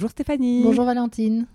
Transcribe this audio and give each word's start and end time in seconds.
Bonjour 0.00 0.12
Stéphanie. 0.12 0.62
Bonjour 0.62 0.86
Valentine. 0.86 1.46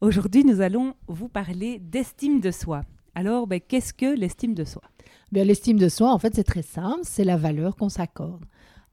Aujourd'hui, 0.00 0.44
nous 0.44 0.60
allons 0.60 0.94
vous 1.06 1.28
parler 1.28 1.78
d'estime 1.78 2.40
de 2.40 2.50
soi. 2.50 2.82
Alors, 3.14 3.46
ben, 3.46 3.60
qu'est-ce 3.60 3.94
que 3.94 4.18
l'estime 4.18 4.54
de 4.54 4.64
soi? 4.64 4.82
Bien, 5.30 5.44
L'estime 5.44 5.78
de 5.78 5.88
soi, 5.88 6.12
en 6.12 6.18
fait, 6.18 6.34
c'est 6.34 6.42
très 6.42 6.62
simple, 6.62 7.02
c'est 7.04 7.22
la 7.22 7.36
valeur 7.36 7.76
qu'on 7.76 7.88
s'accorde. 7.88 8.44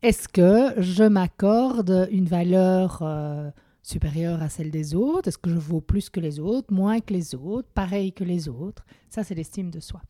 Est-ce 0.04 0.28
que 0.28 0.80
je 0.80 1.04
m'accorde 1.04 2.08
une 2.12 2.26
valeur 2.26 3.00
euh, 3.02 3.50
supérieure 3.82 4.44
à 4.44 4.50
celle 4.50 4.70
des 4.70 4.94
autres? 4.94 5.30
Est-ce 5.30 5.40
que 5.40 5.50
je 5.50 5.58
vaux 5.58 5.82
plus 5.82 6.12
que 6.12 6.20
les 6.20 6.40
autres, 6.40 6.72
moins 6.72 7.00
que 7.00 7.12
les 7.12 7.34
autres, 7.34 7.68
pareil 7.74 8.14
que 8.14 8.24
les 8.24 8.48
autres? 8.48 8.86
Ça, 9.10 9.24
c'est 9.24 9.34
l'estime 9.34 9.72
de 9.72 9.80
soi. 9.80 10.04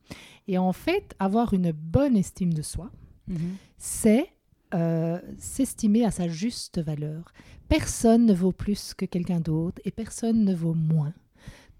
Et 0.46 0.58
en 0.58 0.74
fait, 0.74 1.14
avoir 1.18 1.54
une 1.54 1.72
bonne 1.72 2.18
estime 2.18 2.52
de 2.52 2.60
soi, 2.60 2.90
c'est 3.78 4.28
euh, 4.74 5.18
s'estimer 5.38 6.04
à 6.04 6.10
sa 6.10 6.28
juste 6.28 6.80
valeur. 6.80 7.32
Personne 7.68 8.26
ne 8.26 8.34
vaut 8.34 8.52
plus 8.52 8.94
que 8.94 9.04
quelqu'un 9.04 9.40
d'autre 9.40 9.80
et 9.84 9.90
personne 9.90 10.44
ne 10.44 10.54
vaut 10.54 10.74
moins. 10.74 11.12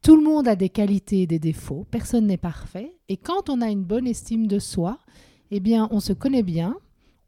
Tout 0.03 0.17
le 0.17 0.23
monde 0.23 0.49
a 0.49 0.57
des 0.57 0.71
qualités 0.71 1.23
et 1.23 1.27
des 1.27 1.39
défauts, 1.39 1.87
personne 1.91 2.27
n'est 2.27 2.37
parfait. 2.37 2.93
Et 3.09 3.17
quand 3.17 3.51
on 3.51 3.61
a 3.61 3.69
une 3.69 3.85
bonne 3.85 4.07
estime 4.07 4.47
de 4.47 4.59
soi, 4.59 4.99
eh 5.51 5.61
bien, 5.61 5.89
on 5.91 6.01
se 6.01 6.13
connaît 6.13 6.43
bien, 6.43 6.77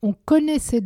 on 0.00 0.14
connaît 0.24 0.58
ses, 0.58 0.80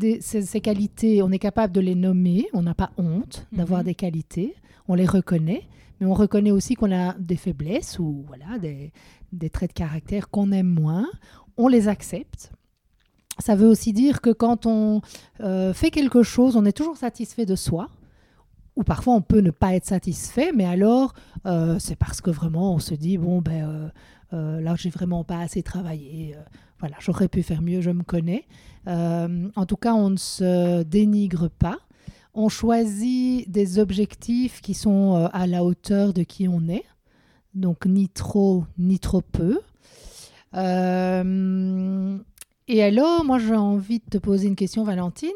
qualités, 0.60 1.22
on 1.22 1.30
est 1.30 1.38
capable 1.38 1.72
de 1.72 1.80
les 1.80 1.94
nommer, 1.94 2.48
on 2.52 2.62
n'a 2.62 2.74
pas 2.74 2.90
honte 2.98 3.46
d'avoir 3.52 3.80
mhm. 3.80 3.86
des 3.86 3.94
qualités, 3.94 4.54
on 4.88 4.94
les 4.94 5.06
reconnaît, 5.06 5.62
mais 6.00 6.06
on 6.06 6.14
reconnaît 6.14 6.50
aussi 6.50 6.74
qu'on 6.74 6.92
a 6.92 7.14
des 7.14 7.36
faiblesses 7.36 7.98
ou 7.98 8.24
voilà 8.26 8.58
des, 8.58 8.92
des 9.32 9.48
traits 9.48 9.70
de 9.70 9.74
caractère 9.74 10.28
qu'on 10.28 10.52
aime 10.52 10.68
moins, 10.68 11.08
on 11.56 11.68
les 11.68 11.88
accepte 11.88 12.52
ça 13.38 13.54
veut 13.54 13.66
aussi 13.66 13.92
dire 13.92 14.20
que 14.20 14.30
quand 14.30 14.66
on 14.66 15.00
euh, 15.40 15.72
fait 15.72 15.90
quelque 15.90 16.22
chose, 16.22 16.56
on 16.56 16.64
est 16.64 16.76
toujours 16.76 16.96
satisfait 16.96 17.46
de 17.46 17.56
soi. 17.56 17.88
Ou 18.76 18.82
parfois 18.82 19.14
on 19.14 19.22
peut 19.22 19.40
ne 19.40 19.50
pas 19.50 19.74
être 19.74 19.86
satisfait, 19.86 20.52
mais 20.54 20.66
alors 20.66 21.14
euh, 21.46 21.78
c'est 21.78 21.96
parce 21.96 22.20
que 22.20 22.30
vraiment 22.30 22.74
on 22.74 22.78
se 22.78 22.94
dit 22.94 23.16
bon 23.16 23.40
ben 23.40 23.90
euh, 24.34 24.60
là 24.60 24.74
j'ai 24.76 24.90
vraiment 24.90 25.24
pas 25.24 25.38
assez 25.38 25.62
travaillé, 25.62 26.36
voilà 26.78 26.96
j'aurais 27.00 27.28
pu 27.28 27.42
faire 27.42 27.62
mieux, 27.62 27.80
je 27.80 27.90
me 27.90 28.02
connais. 28.02 28.44
en 28.86 29.66
tout 29.66 29.78
cas 29.78 29.94
on 29.94 30.10
ne 30.10 30.18
se 30.18 30.82
dénigre 30.82 31.48
pas, 31.48 31.78
on 32.34 32.50
choisit 32.50 33.50
des 33.50 33.78
objectifs 33.78 34.60
qui 34.60 34.74
sont 34.74 35.26
à 35.32 35.46
la 35.46 35.64
hauteur 35.64 36.12
de 36.12 36.22
qui 36.22 36.46
on 36.46 36.68
est, 36.68 36.84
donc 37.54 37.86
ni 37.86 38.10
trop 38.10 38.64
ni 38.76 38.98
trop 38.98 39.22
peu. 39.22 39.58
Et 42.68 42.82
alors, 42.82 43.24
moi, 43.24 43.38
j'ai 43.38 43.54
envie 43.54 44.00
de 44.00 44.04
te 44.10 44.18
poser 44.18 44.48
une 44.48 44.56
question, 44.56 44.82
Valentine. 44.82 45.30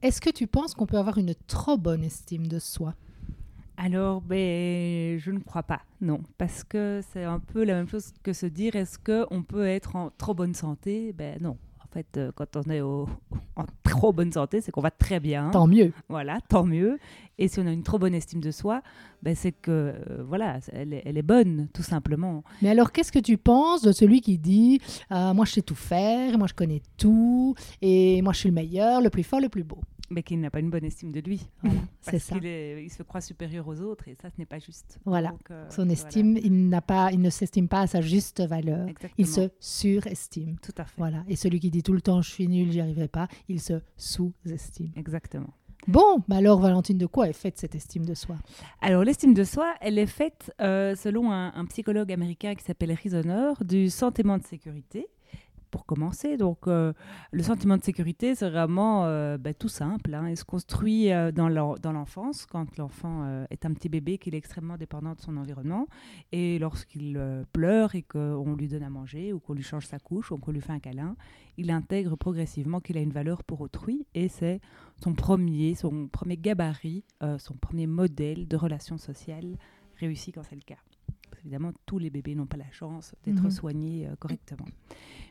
Est-ce 0.00 0.18
que 0.18 0.30
tu 0.30 0.46
penses 0.46 0.72
qu'on 0.72 0.86
peut 0.86 0.96
avoir 0.96 1.18
une 1.18 1.34
trop 1.46 1.76
bonne 1.76 2.02
estime 2.02 2.46
de 2.46 2.58
soi? 2.58 2.94
Alors, 3.76 4.22
ben, 4.22 5.18
je 5.18 5.30
ne 5.30 5.40
crois 5.40 5.62
pas, 5.62 5.82
non, 6.00 6.22
parce 6.38 6.64
que 6.64 7.02
c'est 7.12 7.24
un 7.24 7.38
peu 7.38 7.64
la 7.64 7.74
même 7.74 7.88
chose 7.88 8.12
que 8.22 8.32
se 8.32 8.46
dire 8.46 8.76
est-ce 8.76 8.98
qu'on 8.98 9.42
peut 9.42 9.66
être 9.66 9.94
en 9.94 10.10
trop 10.16 10.32
bonne 10.32 10.54
santé? 10.54 11.12
Ben 11.12 11.38
non, 11.40 11.56
fait, 11.92 12.16
euh, 12.16 12.32
quand 12.34 12.56
on 12.56 12.62
est 12.70 12.80
en 12.80 13.06
trop 13.82 14.12
bonne 14.12 14.32
santé, 14.32 14.60
c'est 14.60 14.72
qu'on 14.72 14.80
va 14.80 14.90
très 14.90 15.20
bien. 15.20 15.50
Tant 15.50 15.66
mieux. 15.66 15.92
Voilà, 16.08 16.38
tant 16.48 16.64
mieux. 16.64 16.98
Et 17.38 17.48
si 17.48 17.58
on 17.58 17.66
a 17.66 17.72
une 17.72 17.82
trop 17.82 17.98
bonne 17.98 18.14
estime 18.14 18.40
de 18.40 18.50
soi, 18.50 18.82
ben 19.22 19.34
c'est 19.34 19.52
que, 19.52 19.70
euh, 19.70 20.24
voilà, 20.26 20.58
elle 20.72 20.92
est, 20.92 21.22
bonne, 21.22 21.68
tout 21.72 21.82
simplement. 21.82 22.44
Mais 22.62 22.68
alors, 22.70 22.92
qu'est-ce 22.92 23.12
que 23.12 23.18
tu 23.18 23.38
penses 23.38 23.82
de 23.82 23.92
celui 23.92 24.20
qui 24.20 24.38
dit 24.38 24.80
euh, 25.10 25.32
Moi, 25.34 25.44
je 25.46 25.52
sais 25.52 25.62
tout 25.62 25.74
faire, 25.74 26.38
moi, 26.38 26.46
je 26.46 26.54
connais 26.54 26.82
tout, 26.96 27.54
et 27.80 28.20
moi, 28.22 28.32
je 28.32 28.40
suis 28.40 28.48
le 28.48 28.54
meilleur, 28.54 29.00
le 29.00 29.10
plus 29.10 29.22
fort, 29.22 29.40
le 29.40 29.48
plus 29.48 29.64
beau? 29.64 29.80
Mais 30.10 30.22
qu'il 30.22 30.40
n'a 30.40 30.50
pas 30.50 30.60
une 30.60 30.70
bonne 30.70 30.84
estime 30.84 31.12
de 31.12 31.20
lui. 31.20 31.46
c'est 32.00 32.18
ça. 32.18 32.36
il 32.36 32.90
se 32.90 33.02
croit 33.02 33.20
supérieur 33.20 33.66
aux 33.68 33.80
autres 33.80 34.08
et 34.08 34.16
ça, 34.20 34.28
ce 34.30 34.34
n'est 34.38 34.46
pas 34.46 34.58
juste. 34.58 34.98
Voilà. 35.04 35.34
Euh, 35.50 35.66
Son 35.70 35.88
estime, 35.88 36.36
il 36.36 36.68
n'a 36.68 36.80
pas, 36.80 37.12
il 37.12 37.20
ne 37.20 37.30
s'estime 37.30 37.68
pas 37.68 37.80
à 37.80 37.86
sa 37.86 38.00
juste 38.00 38.40
valeur. 38.40 38.88
Il 39.16 39.26
se 39.26 39.50
surestime. 39.60 40.56
Tout 40.60 40.74
à 40.76 40.84
fait. 40.84 40.94
Voilà. 40.98 41.24
Et 41.28 41.36
celui 41.36 41.60
qui 41.60 41.70
dit 41.70 41.82
tout 41.82 41.92
le 41.92 42.00
temps 42.00 42.20
je 42.22 42.30
suis 42.30 42.48
nul, 42.48 42.70
j'y 42.72 42.80
arriverai 42.80 43.08
pas, 43.08 43.28
il 43.48 43.60
se 43.60 43.80
sous-estime. 43.96 44.92
Exactement. 44.96 45.54
Bon, 45.88 46.22
alors 46.30 46.60
Valentine, 46.60 46.98
de 46.98 47.06
quoi 47.06 47.28
est 47.28 47.32
faite 47.32 47.56
cette 47.56 47.74
estime 47.74 48.04
de 48.04 48.12
soi? 48.12 48.36
Alors 48.82 49.02
l'estime 49.02 49.32
de 49.32 49.44
soi, 49.44 49.74
elle 49.80 49.98
est 49.98 50.06
faite 50.06 50.52
euh, 50.60 50.94
selon 50.94 51.32
un, 51.32 51.54
un, 51.54 51.64
psychologue 51.66 52.12
américain 52.12 52.54
qui 52.54 52.62
s'appelle 52.62 52.92
Risoner 52.92 53.52
du 53.62 53.88
sentiment 53.88 54.36
de 54.36 54.44
sécurité 54.44 55.08
pour 55.70 55.86
commencer. 55.86 56.36
Donc, 56.36 56.66
euh, 56.66 56.92
le 57.32 57.42
sentiment 57.42 57.76
de 57.76 57.82
sécurité, 57.82 58.34
c'est 58.34 58.48
vraiment 58.48 59.04
euh, 59.06 59.38
bah, 59.38 59.54
tout 59.54 59.68
simple. 59.68 60.14
Hein. 60.14 60.28
Il 60.28 60.36
se 60.36 60.44
construit 60.44 61.12
euh, 61.12 61.32
dans 61.32 61.48
l'enfance, 61.48 62.46
quand 62.46 62.76
l'enfant 62.76 63.44
est 63.50 63.64
un 63.64 63.72
petit 63.72 63.88
bébé, 63.88 64.18
qu'il 64.18 64.34
est 64.34 64.38
extrêmement 64.38 64.76
dépendant 64.76 65.14
de 65.14 65.20
son 65.20 65.36
environnement. 65.36 65.86
Et 66.32 66.58
lorsqu'il 66.58 67.20
pleure 67.52 67.94
et 67.94 68.02
qu'on 68.02 68.54
lui 68.54 68.68
donne 68.68 68.82
à 68.82 68.90
manger, 68.90 69.32
ou 69.32 69.40
qu'on 69.40 69.54
lui 69.54 69.62
change 69.62 69.86
sa 69.86 69.98
couche, 69.98 70.32
ou 70.32 70.38
qu'on 70.38 70.52
lui 70.52 70.60
fait 70.60 70.72
un 70.72 70.80
câlin, 70.80 71.16
il 71.56 71.70
intègre 71.70 72.16
progressivement 72.16 72.80
qu'il 72.80 72.96
a 72.96 73.00
une 73.00 73.12
valeur 73.12 73.44
pour 73.44 73.60
autrui. 73.60 74.06
Et 74.14 74.28
c'est 74.28 74.60
son 75.02 75.14
premier, 75.14 75.74
son 75.74 76.08
premier 76.08 76.36
gabarit, 76.36 77.04
son 77.38 77.54
premier 77.54 77.86
modèle 77.86 78.48
de 78.48 78.56
relation 78.56 78.98
sociale 78.98 79.56
réussi 79.98 80.32
quand 80.32 80.42
c'est 80.42 80.56
le 80.56 80.62
cas 80.62 80.78
évidemment, 81.44 81.72
tous 81.86 81.98
les 81.98 82.10
bébés 82.10 82.34
n'ont 82.34 82.46
pas 82.46 82.56
la 82.56 82.70
chance 82.70 83.14
d'être 83.24 83.42
mhm. 83.42 83.50
soignés 83.50 84.06
euh, 84.06 84.16
correctement. 84.18 84.66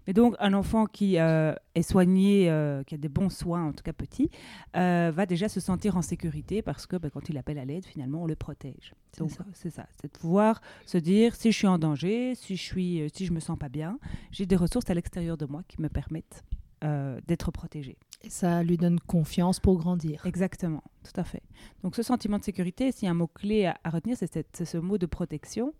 Mais 0.07 0.13
donc, 0.13 0.35
un 0.39 0.53
enfant 0.53 0.85
qui 0.85 1.19
euh, 1.19 1.53
est 1.75 1.81
soigné, 1.81 2.49
euh, 2.49 2.83
qui 2.83 2.95
a 2.95 2.97
des 2.97 3.09
bons 3.09 3.29
soins, 3.29 3.65
en 3.65 3.73
tout 3.73 3.83
cas 3.83 3.93
petit, 3.93 4.29
va 4.73 5.25
déjà 5.25 5.49
se 5.49 5.59
sentir 5.59 5.97
en 5.97 6.01
sécurité 6.01 6.61
parce 6.61 6.87
que 6.87 6.95
bah, 6.95 7.09
quand 7.09 7.29
il 7.29 7.37
appelle 7.37 7.59
à 7.59 7.65
l'aide, 7.65 7.85
finalement, 7.85 8.23
on 8.23 8.25
le 8.25 8.35
protège. 8.35 8.93
Donc, 9.17 9.31
c'est 9.53 9.69
ça. 9.69 9.87
C'est 10.01 10.13
de 10.13 10.17
pouvoir 10.17 10.61
se 10.85 10.97
dire, 10.97 11.35
si 11.35 11.51
je 11.51 11.57
suis 11.57 11.67
en 11.67 11.77
danger, 11.77 12.35
si 12.35 12.55
je 12.55 12.63
suis, 12.63 13.09
si 13.13 13.25
je 13.25 13.33
me 13.33 13.39
sens 13.39 13.57
pas 13.57 13.69
bien, 13.69 13.99
j'ai 14.31 14.45
des 14.45 14.55
ressources 14.55 14.89
à 14.89 14.93
l'extérieur 14.93 15.37
de 15.37 15.45
moi 15.45 15.63
qui 15.67 15.81
me 15.81 15.89
permettent 15.89 16.43
d'être 16.81 17.51
protégé. 17.51 17.97
Et 18.21 18.29
ça 18.29 18.63
lui 18.63 18.77
donne 18.77 18.99
confiance 18.99 19.59
pour 19.59 19.77
grandir. 19.77 20.25
Exactement, 20.25 20.83
tout 21.03 21.19
à 21.19 21.23
fait. 21.23 21.41
Donc 21.83 21.95
ce 21.95 22.03
sentiment 22.03 22.37
de 22.37 22.43
sécurité, 22.43 22.91
s'il 22.91 23.05
y 23.05 23.07
a 23.07 23.11
un 23.11 23.15
mot-clé 23.15 23.65
à, 23.65 23.89
retenir, 23.89 24.17
c'est 24.17 24.65
ce 24.65 24.77
mot 24.77 24.97
de 24.97 25.05
protection 25.05 25.73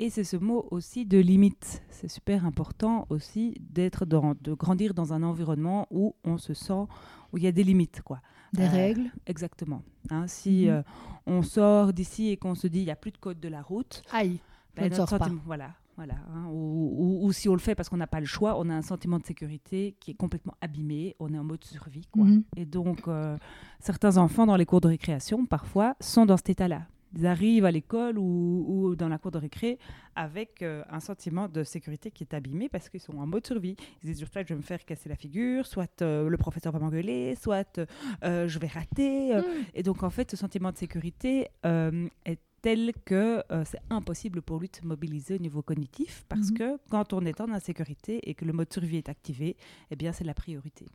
et 0.00 0.10
c'est 0.10 0.24
ce 0.24 0.36
mot 0.36 0.66
aussi 0.72 1.06
de 1.06 1.18
limite. 1.18 1.82
C'est 1.90 2.08
super 2.08 2.44
important 2.46 3.06
aussi 3.10 3.56
d'être 3.60 4.06
de 4.06 4.54
grandir 4.54 4.92
dans 4.92 5.12
un 5.12 5.22
environnement 5.22 5.86
où 5.90 6.16
on 6.24 6.36
se 6.36 6.52
sent, 6.52 6.86
où 7.32 7.38
il 7.38 7.44
y 7.44 7.46
a 7.46 7.52
des 7.52 7.64
limites. 7.64 8.02
quoi. 8.02 8.20
Des 8.52 8.64
euh, 8.64 8.68
règles 8.68 9.10
Exactement. 9.26 9.82
Hein, 10.10 10.26
si 10.26 10.66
mhm. 10.66 10.70
euh, 10.70 10.82
on 11.26 11.42
sort 11.42 11.92
d'ici 11.92 12.30
et 12.30 12.36
qu'on 12.36 12.54
se 12.54 12.66
dit 12.66 12.80
il 12.80 12.84
n'y 12.84 12.90
a 12.90 12.96
plus 12.96 13.12
de 13.12 13.18
code 13.18 13.40
de 13.40 13.48
la 13.48 13.62
route, 13.62 14.02
Aïe, 14.12 14.40
ben, 14.74 14.90
ne 14.90 15.18
pas. 15.18 15.30
Voilà, 15.44 15.70
voilà, 15.96 16.14
hein, 16.34 16.48
ou, 16.50 17.30
si 17.32 17.48
on 17.48 17.52
le 17.52 17.60
fait 17.60 17.74
parce 17.74 17.88
qu'on 17.88 17.96
n'a 17.96 18.06
pas 18.06 18.20
le 18.20 18.26
choix, 18.26 18.58
on 18.58 18.68
a 18.68 18.74
un 18.74 18.82
sentiment 18.82 19.18
de 19.18 19.24
sécurité 19.24 19.96
qui 20.00 20.10
est 20.10 20.14
complètement 20.14 20.54
abîmé, 20.60 21.14
on 21.20 21.32
est 21.32 21.38
en 21.38 21.44
mode 21.44 21.62
survie. 21.64 22.06
Quoi. 22.10 22.24
Mhm. 22.24 22.42
Et 22.56 22.64
donc, 22.64 23.06
euh, 23.06 23.36
certains 23.78 24.16
enfants 24.16 24.46
dans 24.46 24.56
les 24.56 24.66
cours 24.66 24.80
de 24.80 24.88
récréation, 24.88 25.46
parfois, 25.46 25.94
sont 26.00 26.26
dans 26.26 26.36
cet 26.36 26.50
état-là. 26.50 26.82
Ils 27.16 27.26
arrivent 27.26 27.64
à 27.64 27.70
l'école 27.70 28.18
ou, 28.18 28.96
dans 28.96 29.08
la 29.08 29.18
cour 29.18 29.30
de 29.30 29.38
récré 29.38 29.78
avec 30.16 30.62
euh, 30.62 30.82
un 30.90 30.98
sentiment 30.98 31.46
de 31.48 31.62
sécurité 31.62 32.10
qui 32.10 32.24
est 32.24 32.34
abîmé 32.34 32.68
parce 32.68 32.88
qu'ils 32.88 32.98
sont 32.98 33.16
en 33.18 33.26
mode 33.26 33.46
survie. 33.46 33.76
Ils 34.02 34.12
disent 34.12 34.24
soit 34.24 34.42
je 34.42 34.48
vais 34.48 34.56
me 34.56 34.62
faire 34.62 34.84
casser 34.84 35.08
la 35.08 35.14
figure, 35.14 35.64
soit 35.64 36.02
euh, 36.02 36.28
le 36.28 36.36
professeur 36.36 36.72
va 36.72 36.80
m'engueuler, 36.80 37.36
soit 37.40 37.78
je 38.22 38.58
vais 38.58 38.66
rater. 38.66 39.36
Mhm. 39.36 39.44
Et 39.74 39.84
donc, 39.84 40.02
en 40.02 40.10
fait, 40.10 40.28
ce 40.28 40.36
sentiment 40.36 40.72
de 40.72 40.76
sécurité 40.76 41.46
est 41.62 42.40
tel 42.64 42.94
que 43.04 43.44
euh, 43.52 43.62
c'est 43.66 43.82
impossible 43.90 44.40
pour 44.40 44.58
lui 44.58 44.68
de 44.68 44.76
se 44.76 44.86
mobiliser 44.86 45.34
au 45.34 45.38
niveau 45.38 45.60
cognitif 45.60 46.24
parce 46.30 46.48
mhm. 46.50 46.56
que 46.56 46.78
quand 46.88 47.12
on 47.12 47.26
est 47.26 47.38
en 47.42 47.50
insécurité 47.52 48.26
et 48.28 48.32
que 48.34 48.46
le 48.46 48.54
mode 48.54 48.72
survie 48.72 48.96
est 48.96 49.10
activé, 49.10 49.58
eh 49.90 49.96
bien 49.96 50.12
c'est 50.12 50.24
la 50.24 50.32
priorité. 50.32 50.86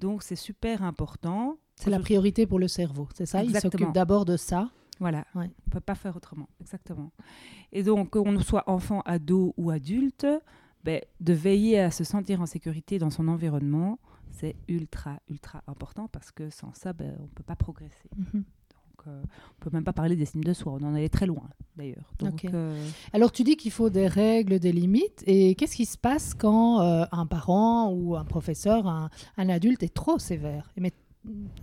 Donc 0.00 0.22
c'est 0.22 0.36
super 0.36 0.82
important. 0.82 1.56
C'est 1.76 1.88
la 1.88 1.98
priorité 1.98 2.46
pour 2.46 2.58
le 2.58 2.68
cerveau, 2.68 3.08
c'est 3.14 3.24
ça? 3.24 3.42
Il 3.42 3.58
s'occupe 3.58 3.92
d'abord 3.92 4.26
de 4.26 4.36
ça? 4.36 4.70
Voilà, 5.00 5.24
on 5.34 5.40
ne 5.40 5.48
peut 5.70 5.80
pas 5.80 5.94
faire 5.94 6.14
autrement, 6.14 6.50
exactement. 6.60 7.10
Et 7.72 7.82
donc 7.82 8.10
qu'on 8.10 8.38
soit 8.40 8.68
enfant, 8.68 9.00
ado 9.06 9.54
ou 9.56 9.70
adulte, 9.70 10.26
ben, 10.84 11.00
de 11.20 11.32
veiller 11.32 11.80
à 11.80 11.90
se 11.90 12.04
sentir 12.04 12.42
en 12.42 12.46
sécurité 12.46 12.98
dans 12.98 13.10
son 13.10 13.28
environnement, 13.28 13.98
c'est 14.30 14.56
ultra, 14.68 15.20
ultra 15.30 15.62
important 15.68 16.06
parce 16.08 16.32
que 16.32 16.50
sans 16.50 16.74
ça, 16.74 16.92
ben, 16.92 17.16
on 17.18 17.22
ne 17.22 17.28
peut 17.28 17.44
pas 17.44 17.56
progresser. 17.56 18.10
Mhm. 18.14 18.44
Euh, 19.08 19.22
on 19.22 19.64
peut 19.64 19.70
même 19.72 19.84
pas 19.84 19.92
parler 19.92 20.14
d'estime 20.16 20.44
de 20.44 20.52
soi. 20.52 20.76
On 20.80 20.84
en 20.84 20.94
est 20.94 21.08
très 21.08 21.26
loin, 21.26 21.48
d'ailleurs. 21.76 22.12
Donc, 22.18 22.44
Ok. 22.44 22.50
euh, 22.52 22.88
Alors 23.12 23.32
tu 23.32 23.42
dis 23.42 23.56
qu'il 23.56 23.72
faut 23.72 23.90
des 23.90 24.06
règles, 24.06 24.58
des 24.58 24.72
limites. 24.72 25.24
Et 25.26 25.54
qu'est-ce 25.54 25.76
qui 25.76 25.86
se 25.86 25.98
passe 25.98 26.34
quand 26.34 26.80
euh, 26.80 27.04
un 27.12 27.26
parent 27.26 27.90
ou 27.92 28.16
un 28.16 28.24
professeur, 28.24 28.86
un, 28.86 29.10
un 29.36 29.48
adulte 29.48 29.82
est 29.82 29.94
trop 29.94 30.18
sévère 30.18 30.70
et 30.76 30.80
met 30.80 30.92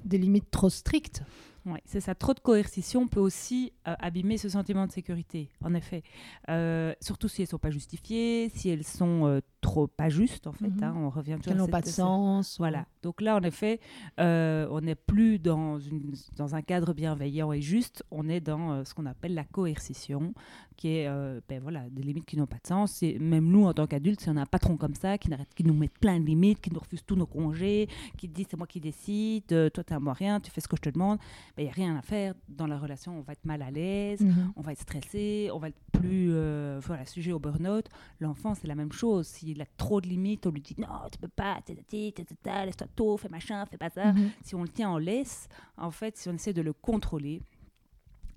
des 0.03 0.18
limites 0.18 0.50
trop 0.51 0.69
strictes? 0.69 1.21
Ouais, 1.65 1.81
c'est 1.85 2.00
ça. 2.00 2.13
Trop 2.13 2.35
de 2.35 2.39
coercition 2.39 3.07
peut 3.07 3.19
aussi 3.19 3.73
euh, 3.88 3.95
abîmer 4.00 4.38
ce 4.38 4.50
sentiment 4.50 4.85
de 4.85 4.91
sécurité, 4.91 5.50
en 5.63 5.73
effet. 5.73 6.03
Euh, 6.50 6.94
surtout 7.01 7.27
si 7.27 7.41
elles 7.41 7.47
sont 7.47 7.57
pas 7.57 7.71
justifiées, 7.71 8.50
si 8.53 8.69
elles 8.69 8.83
sont 8.83 9.25
euh, 9.25 9.39
trop 9.62 9.88
pas 9.88 10.09
justes, 10.09 10.45
en 10.45 10.51
fait. 10.51 10.67
Mhm. 10.67 10.83
hein. 10.83 10.94
on 10.95 11.09
revient 11.09 11.38
toujours 11.38 11.45
Qu'elles 11.45 11.53
à 11.53 11.65
n'ont 11.65 11.67
pas 11.67 11.81
de 11.81 11.88
sens. 11.88 12.57
Voilà. 12.59 12.85
Donc 13.01 13.19
là, 13.19 13.35
en 13.35 13.41
effet, 13.41 13.79
on 14.19 14.79
n'est 14.81 14.95
plus 14.95 15.39
dans, 15.39 15.79
une, 15.79 16.13
dans 16.35 16.53
un 16.53 16.62
cadre 16.62 16.94
bienveillant 16.94 17.51
et 17.51 17.62
juste. 17.62 18.03
On 18.12 18.29
est 18.29 18.41
dans 18.41 18.85
ce 18.85 18.94
qu'on 18.94 19.07
appelle 19.07 19.33
la 19.33 19.44
coercition, 19.44 20.35
qui 20.77 20.89
est 20.89 21.09
ben 21.47 21.59
voilà, 21.62 21.89
des 21.89 22.03
limites 22.03 22.25
qui 22.25 22.38
n'ont 22.38 22.45
pas 22.45 22.57
de 22.62 22.67
sens. 22.67 23.01
Et 23.01 23.17
même 23.17 23.45
nous, 23.45 23.65
en 23.65 23.73
tant 23.73 23.88
qu'adultes, 23.88 24.21
si 24.21 24.29
on 24.29 24.38
a 24.38 24.41
un 24.41 24.45
patron 24.45 24.77
comme 24.77 24.94
ça, 24.94 25.17
qui, 25.17 25.29
nous 25.63 25.73
met 25.73 25.89
plein 25.89 26.19
de 26.19 26.25
limites, 26.25 26.62
qui 26.62 26.71
nous 26.71 26.79
refuse 26.79 27.03
tous 27.03 27.15
nos 27.15 27.25
congés, 27.25 27.88
qui 28.17 28.27
dit 28.27 28.45
c'est 28.50 28.57
moi 28.57 28.67
qui 28.67 28.79
décide, 28.79 29.47
toi, 29.47 29.83
t'es 29.83 29.94
à 29.95 30.00
moi 30.00 30.13
rien, 30.13 30.39
tu 30.39 30.51
fais 30.51 30.62
ce 30.62 30.67
que 30.67 30.75
je 30.77 30.81
te 30.81 30.89
demande, 30.89 31.17
il 31.63 31.65
n'y 31.65 31.69
a 31.69 31.73
rien 31.73 31.95
à 31.97 32.01
faire 32.01 32.33
dans 32.49 32.67
la 32.67 32.77
relation. 32.77 33.17
On 33.17 33.21
va 33.21 33.33
être 33.33 33.45
mal 33.45 33.61
à 33.61 33.71
l'aise 33.71 34.21
Mhm. 34.21 34.51
on 34.55 34.61
va 34.61 34.71
être 34.73 34.81
stressé, 34.81 35.49
on 35.53 35.57
va 35.59 35.69
être 35.69 35.79
plus 35.93 36.29
euh, 36.33 36.79
voilà, 36.83 37.05
sujet 37.05 37.31
au 37.31 37.39
burn-out. 37.39 37.85
L'enfant, 38.19 38.53
c'est 38.55 38.67
la 38.67 38.75
même 38.75 38.91
chose. 38.91 39.27
S'il 39.27 39.61
a 39.61 39.65
trop 39.77 40.01
de 40.01 40.07
limites, 40.07 40.45
on 40.47 40.51
lui 40.51 40.61
dit 40.61 40.75
non, 40.77 40.87
tu 41.11 41.17
peux 41.17 41.27
pas, 41.29 41.59
laisse-toi 41.67 42.87
tôt, 42.95 43.17
fais 43.17 43.29
machin, 43.29 43.65
fais 43.65 43.77
pas 43.77 43.89
ça. 43.89 44.11
Mhm. 44.13 44.29
Si 44.43 44.55
on 44.55 44.63
le 44.63 44.69
tient 44.69 44.89
en 44.89 44.97
laisse, 44.97 45.47
en 45.77 45.91
fait, 45.91 46.17
si 46.17 46.29
on 46.29 46.33
essaie 46.33 46.53
de 46.53 46.61
le 46.61 46.73
contrôler, 46.73 47.41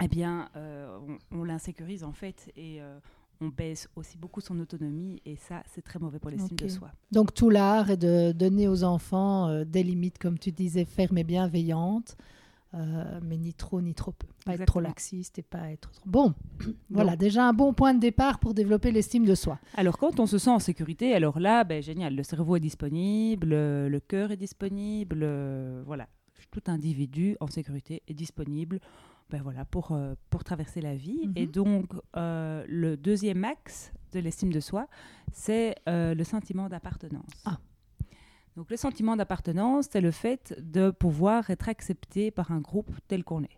eh 0.03 0.09
bien, 0.09 0.49
euh, 0.57 0.97
on, 1.33 1.39
on 1.41 1.45
l'insécurise 1.45 2.05
en 2.05 2.13
fait 2.13 2.53
et 2.57 2.81
euh, 2.81 2.99
on 3.41 3.49
baisse 3.49 3.89
aussi 3.97 4.17
beaucoup 4.17 4.41
son 4.41 4.59
autonomie 4.61 5.21
et 5.25 5.37
ça, 5.37 5.63
c'est 5.73 5.83
très 5.83 5.99
mauvais 5.99 6.19
pour 6.21 6.31
l'estime 6.31 6.57
Ok. 6.59 6.63
de 6.65 6.69
soi. 6.69 6.91
Donc 7.11 7.35
tout 7.35 7.51
l'art 7.51 7.91
est 7.91 7.97
de 7.97 8.33
donner 8.33 8.69
aux 8.69 8.85
enfants 8.85 9.49
euh, 9.49 9.65
des 9.65 9.83
limites, 9.83 10.19
comme 10.19 10.39
tu 10.39 10.53
disais, 10.53 10.85
fermes 10.85 11.19
et 11.19 11.25
bienveillantes, 11.25 12.17
euh, 12.75 13.21
mais 13.23 13.37
ni 13.37 13.55
trop 13.55 13.81
ni 13.81 13.95
trop 13.95 14.13
peu. 14.13 14.27
Pas 14.45 14.55
être 14.55 14.67
trop 14.67 14.81
laxiste 14.81 15.39
et 15.39 15.43
pas 15.43 15.71
être 15.71 15.91
trop... 15.91 16.03
Bon, 16.07 16.35
voilà, 16.91 17.17
déjà 17.17 17.47
un 17.47 17.53
bon 17.53 17.73
point 17.73 17.95
de 17.95 18.01
départ 18.01 18.39
pour 18.39 18.55
développer 18.55 18.91
l'estime 18.91 19.25
de 19.25 19.35
soi. 19.35 19.59
Alors, 19.75 19.99
quand 19.99 20.21
on 20.21 20.27
se 20.27 20.39
sent 20.39 20.51
en 20.51 20.59
sécurité, 20.59 21.15
alors 21.15 21.41
là, 21.41 21.65
ben, 21.65 21.83
génial, 21.83 22.15
le 22.15 22.23
cerveau 22.23 22.57
est 22.57 22.61
disponible, 22.61 23.49
le, 23.49 23.89
le 23.89 24.01
cœur 24.01 24.31
est 24.31 24.37
disponible, 24.37 25.21
euh, 25.23 25.83
voilà, 25.87 26.09
tout 26.51 26.63
individu 26.67 27.37
en 27.41 27.47
sécurité 27.47 28.03
est 28.09 28.15
disponible 28.15 28.81
ben, 29.31 29.43
voilà, 29.43 29.65
pour, 29.65 29.93
euh, 29.93 30.15
pour 30.31 30.45
traverser 30.45 30.81
la 30.81 30.95
vie. 30.95 31.27
Mhm. 31.27 31.33
Et 31.37 31.47
donc, 31.47 31.93
euh, 32.17 32.65
le 32.67 32.97
deuxième 32.97 33.45
axe 33.45 33.93
de 34.13 34.21
l'estime 34.21 34.53
de 34.53 34.61
soi, 34.61 34.87
c'est 35.33 35.75
euh, 35.89 36.15
le 36.15 36.25
sentiment 36.25 36.69
d'appartenance. 36.69 37.31
Ah. 37.45 37.59
Donc, 38.59 38.71
le 38.73 38.77
sentiment 38.77 39.15
d'appartenance, 39.15 39.87
c'est 39.93 40.01
le 40.01 40.11
fait 40.11 40.53
de 40.61 40.91
pouvoir 40.91 41.49
être 41.49 41.69
accepté 41.69 42.33
par 42.33 42.51
un 42.51 42.59
groupe 42.61 42.91
tel 43.07 43.23
qu'on 43.23 43.45
est. 43.45 43.57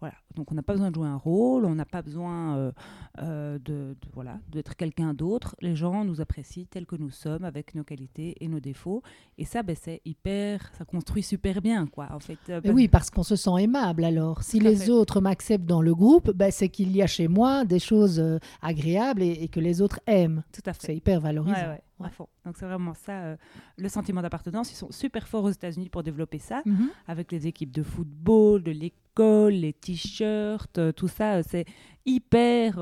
Voilà. 0.00 0.14
Donc, 0.36 0.52
on 0.52 0.54
n'a 0.54 0.62
pas 0.62 0.74
besoin 0.74 0.90
de 0.90 0.94
jouer 0.94 1.08
un 1.08 1.16
rôle, 1.16 1.64
on 1.64 1.74
n'a 1.74 1.86
pas 1.86 2.02
besoin 2.02 2.56
euh, 2.58 2.72
euh, 3.20 3.54
de, 3.58 3.96
de- 4.00 4.08
voilà, 4.12 4.38
d'être 4.50 4.76
quelqu'un 4.76 5.14
d'autre. 5.14 5.56
Les 5.62 5.74
gens 5.74 6.04
nous 6.04 6.20
apprécient 6.20 6.66
tels 6.70 6.84
que 6.84 6.94
nous 6.94 7.10
sommes, 7.10 7.42
avec 7.42 7.74
nos 7.74 7.82
qualités 7.84 8.36
et 8.40 8.48
nos 8.48 8.60
défauts. 8.60 9.02
Et 9.38 9.46
ça, 9.46 9.62
ben, 9.62 9.74
c'est 9.80 10.02
hyper, 10.04 10.70
ça 10.76 10.84
construit 10.84 11.22
super 11.22 11.60
bien, 11.62 11.86
quoi. 11.86 12.08
En 12.12 12.20
fait, 12.20 12.38
Euh, 12.50 12.60
parce- 12.60 12.74
oui, 12.74 12.86
parce 12.86 13.08
qu'on 13.10 13.22
se 13.24 13.34
sent 13.34 13.50
aimable 13.60 14.04
alors. 14.04 14.42
Si 14.42 14.60
les 14.60 14.76
fait. 14.76 14.90
autres 14.90 15.20
m'acceptent 15.22 15.64
dans 15.66 15.82
le 15.82 15.94
groupe, 15.94 16.30
ben, 16.32 16.52
c'est 16.52 16.68
qu'il 16.68 16.94
y 16.94 17.00
a 17.02 17.06
chez 17.08 17.26
moi 17.28 17.64
des 17.64 17.80
choses 17.80 18.22
agréables 18.60 19.22
et, 19.22 19.32
et 19.42 19.48
que 19.48 19.58
les 19.58 19.80
autres 19.80 20.00
aiment. 20.06 20.44
tout 20.52 20.60
à 20.66 20.74
fait. 20.74 20.86
C'est 20.88 20.96
hyper 20.96 21.18
valorisant. 21.18 21.56
Ouais, 21.56 21.66
ouais, 21.66 21.82
à 22.00 22.04
Ouais. 22.04 22.10
fond. 22.10 22.28
Donc 22.44 22.56
c'est 22.56 22.66
vraiment 22.66 22.94
ça, 22.94 23.12
euh, 23.24 23.36
le 23.76 23.88
sentiment 23.88 24.22
d'appartenance. 24.22 24.70
Ils 24.72 24.76
sont 24.76 24.90
super 24.92 25.26
forts 25.28 25.44
aux 25.44 25.50
États-Unis 25.50 25.88
pour 25.88 26.02
développer 26.02 26.38
ça, 26.38 26.62
Mhm. 26.66 26.88
avec 27.06 27.32
les 27.32 27.46
équipes 27.46 27.72
de 27.72 27.82
football, 27.82 28.62
de 28.62 28.70
l'école, 28.72 29.52
les 29.52 29.72
t-shirts, 29.72 30.78
euh, 30.78 30.92
tout 30.92 31.08
ça. 31.08 31.36
euh, 31.36 31.42
C'est 31.46 31.64
hyper, 32.06 32.78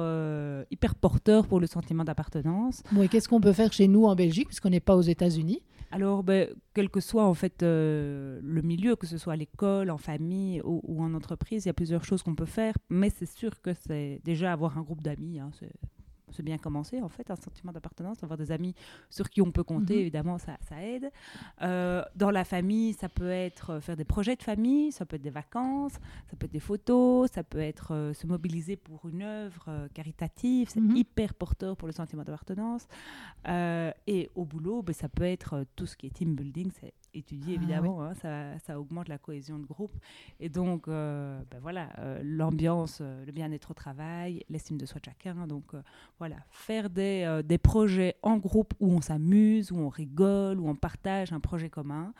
hyper 0.70 0.94
porteur 0.94 1.46
pour 1.46 1.60
le 1.60 1.66
sentiment 1.66 2.04
d'appartenance. 2.04 2.82
Bon, 2.92 3.02
et 3.02 3.08
qu'est-ce 3.08 3.28
qu'on 3.28 3.40
peut 3.40 3.52
faire 3.52 3.72
chez 3.72 3.88
nous 3.88 4.04
en 4.04 4.14
Belgique, 4.14 4.46
puisqu'on 4.48 4.70
n'est 4.70 4.80
pas 4.80 4.96
aux 4.96 5.00
États-Unis? 5.02 5.62
Alors, 5.92 6.22
ben, 6.24 6.48
quel 6.74 6.90
que 6.90 7.00
soit 7.00 7.24
en 7.24 7.34
fait 7.34 7.62
euh, 7.62 8.40
le 8.42 8.62
milieu, 8.62 8.96
que 8.96 9.06
ce 9.06 9.18
soit 9.18 9.34
à 9.34 9.36
l'école, 9.36 9.90
en 9.90 9.98
famille 9.98 10.60
ou, 10.64 10.80
ou 10.84 11.02
en 11.02 11.14
entreprise, 11.14 11.64
il 11.64 11.68
y 11.68 11.70
a 11.70 11.74
plusieurs 11.74 12.04
choses 12.04 12.22
qu'on 12.22 12.34
peut 12.34 12.44
faire. 12.44 12.74
Mais 12.90 13.10
c'est 13.10 13.26
sûr 13.26 13.60
que 13.62 13.72
c'est 13.72 14.20
déjà 14.24 14.52
avoir 14.52 14.78
un 14.78 14.82
groupe 14.82 15.02
d'amis. 15.02 15.38
hein, 15.38 15.50
c'est 16.36 16.42
bien 16.42 16.58
commencer 16.58 17.00
en 17.02 17.08
fait, 17.08 17.30
un 17.30 17.36
sentiment 17.36 17.72
d'appartenance, 17.72 18.22
avoir 18.22 18.36
des 18.38 18.52
amis 18.52 18.74
sur 19.10 19.28
qui 19.30 19.40
on 19.42 19.50
peut 19.50 19.64
compter, 19.64 19.94
Mhm. 19.94 20.00
évidemment, 20.00 20.38
ça, 20.38 20.56
ça 20.68 20.82
aide. 20.82 21.10
Euh, 21.62 22.02
dans 22.14 22.30
la 22.30 22.44
famille, 22.44 22.92
ça 22.92 23.08
peut 23.08 23.30
être 23.30 23.70
euh, 23.70 23.80
faire 23.80 23.96
des 23.96 24.04
projets 24.04 24.36
de 24.36 24.42
famille, 24.42 24.92
ça 24.92 25.04
peut 25.06 25.16
être 25.16 25.22
des 25.22 25.30
vacances, 25.30 25.94
ça 26.30 26.36
peut 26.38 26.46
être 26.46 26.52
des 26.52 26.60
photos, 26.60 27.30
ça 27.32 27.42
peut 27.42 27.58
être 27.60 27.92
euh, 27.94 28.12
se 28.12 28.26
mobiliser 28.26 28.76
pour 28.76 29.08
une 29.08 29.22
œuvre 29.22 29.88
caritative, 29.94 30.68
c'est 30.68 30.80
Mhm. 30.80 30.96
hyper 30.96 31.34
porteur 31.34 31.76
pour 31.76 31.88
le 31.88 31.92
sentiment 31.92 32.22
d'appartenance. 32.22 32.86
Et 34.06 34.30
au 34.34 34.44
boulot, 34.44 34.82
ben, 34.82 34.92
ça 34.92 35.08
peut 35.08 35.24
être 35.24 35.64
tout 35.76 35.86
ce 35.86 35.96
qui 35.96 36.06
est 36.06 36.10
team 36.10 36.34
building, 36.34 36.70
c'est 36.80 36.92
étudié 37.14 37.54
Ah, 37.54 37.62
évidemment, 37.62 38.02
hein, 38.02 38.14
ça, 38.14 38.58
ça 38.58 38.78
augmente 38.78 39.08
la 39.08 39.16
cohésion 39.18 39.58
de 39.58 39.64
groupe. 39.64 39.92
Et 40.40 40.48
donc, 40.48 40.86
euh, 40.88 41.40
ben 41.50 41.58
voilà, 41.60 41.88
euh, 41.98 42.20
l'ambiance, 42.22 42.98
euh, 43.00 43.24
le 43.24 43.32
bien-être 43.32 43.70
au 43.70 43.74
travail, 43.74 44.44
l'estime 44.50 44.76
de 44.76 44.84
soi 44.84 45.00
de 45.00 45.06
chacun. 45.06 45.46
Donc, 45.46 45.72
euh, 45.74 45.82
voilà, 46.26 46.43
faire 46.50 46.90
des, 46.90 47.23
euh, 47.25 47.43
des 47.43 47.58
projets 47.58 48.17
en 48.23 48.37
groupe 48.37 48.75
où 48.81 48.93
on 48.93 49.00
s'amuse, 49.00 49.70
où 49.70 49.78
on 49.78 49.88
rigole, 49.88 50.58
où 50.58 50.69
on 50.69 50.75
partage 50.75 51.32
un 51.32 51.40
projet 51.40 51.70
commun, 51.70 52.12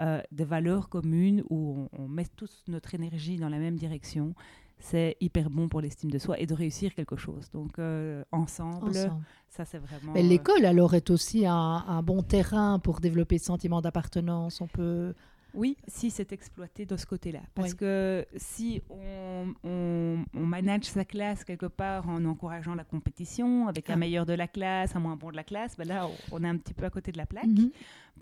euh, 0.00 0.20
des 0.32 0.44
valeurs 0.44 0.88
communes, 0.90 1.42
où 1.48 1.88
on, 1.92 2.02
on 2.02 2.08
met 2.08 2.26
tous 2.36 2.64
notre 2.68 2.94
énergie 2.94 3.38
dans 3.38 3.48
la 3.48 3.58
même 3.58 3.76
direction. 3.76 4.34
C'est 4.78 5.16
hyper 5.20 5.48
bon 5.48 5.68
pour 5.68 5.80
l'estime 5.80 6.10
de 6.10 6.18
soi 6.18 6.38
et 6.38 6.46
de 6.46 6.52
réussir 6.52 6.94
quelque 6.94 7.16
chose. 7.16 7.50
Donc, 7.52 7.78
euh, 7.78 8.22
ensemble, 8.32 8.88
ensemble 8.90 9.24
ça 9.48 9.64
c'est 9.64 9.78
vraiment. 9.78 10.12
Mais 10.12 10.22
l'école, 10.22 10.66
alors, 10.66 10.94
est 10.94 11.08
aussi 11.08 11.46
un, 11.46 11.84
un 11.86 12.02
bon 12.02 12.22
terrain 12.22 12.78
pour 12.78 13.00
développer 13.00 13.38
ce 13.38 13.46
sentiment 13.46 13.80
d'appartenance. 13.80 14.60
On 14.60 14.66
peut... 14.66 15.14
Oui, 15.54 15.76
si 15.86 16.10
c'est 16.10 16.32
exploité 16.32 16.84
de 16.86 16.96
ce 16.96 17.06
côté-là. 17.06 17.40
Parce 17.54 17.70
Oui. 17.72 17.76
que 17.76 18.26
si 18.36 18.82
on, 18.90 19.54
on- 19.62 20.24
on 20.34 20.46
manage 20.46 20.84
sa 20.84 21.04
classe 21.04 21.44
quelque 21.44 21.66
part 21.66 22.08
en 22.08 22.24
encourageant 22.24 22.74
la 22.74 22.84
compétition, 22.84 23.68
avec 23.68 23.88
un 23.90 23.94
Ah. 23.94 23.96
meilleur 23.96 24.26
de 24.26 24.32
la 24.34 24.48
classe, 24.48 24.96
un 24.96 25.00
moins 25.00 25.16
bon 25.16 25.30
de 25.30 25.36
la 25.36 25.44
classe, 25.44 25.76
ben 25.76 25.86
là, 25.86 26.08
on 26.32 26.42
est 26.44 26.48
un 26.48 26.56
petit 26.56 26.74
peu 26.74 26.84
à 26.84 26.90
côté 26.90 27.12
de 27.12 27.18
la 27.18 27.26
plaque. 27.26 27.46
Mhm. 27.46 27.70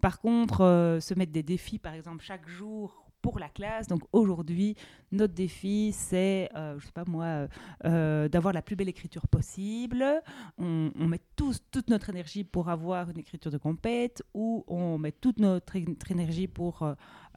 Par 0.01 0.21
contre, 0.21 0.61
euh, 0.62 1.01
se 1.01 1.15
mettre 1.15 1.33
des 1.33 1.43
défis, 1.43 1.79
par 1.79 1.95
exemple, 1.95 2.23
chaque 2.23 2.47
jour 2.49 2.99
pour 3.21 3.39
la 3.39 3.49
classe. 3.49 3.87
Donc 3.87 4.03
aujourd'hui, 4.12 4.75
notre 5.12 5.33
défi, 5.33 5.93
c'est, 5.93 6.51
euh, 6.57 6.77
je 6.81 6.87
sais 6.87 6.93
pas 6.93 7.05
moi, 7.07 7.25
euh, 7.25 7.49
euh, 7.85 8.29
d'avoir 8.29 8.53
la 8.53 8.62
plus 8.62 8.75
belle 8.75 8.89
écriture 8.89 9.29
possible. 9.29 10.05
On, 10.59 10.91
on 10.99 11.07
met 11.07 11.21
tous, 11.37 11.61
toute 11.71 11.89
notre 11.89 12.11
énergie 12.11 12.43
pour 12.43 12.69
avoir 12.69 13.11
une 13.11 13.19
écriture 13.21 13.53
de 13.53 13.59
compète 13.59 14.25
ou 14.35 14.65
on 14.67 14.99
met 14.99 15.12
toute 15.12 15.39
notre 15.39 15.77
énergie 16.11 16.49
pour 16.49 16.83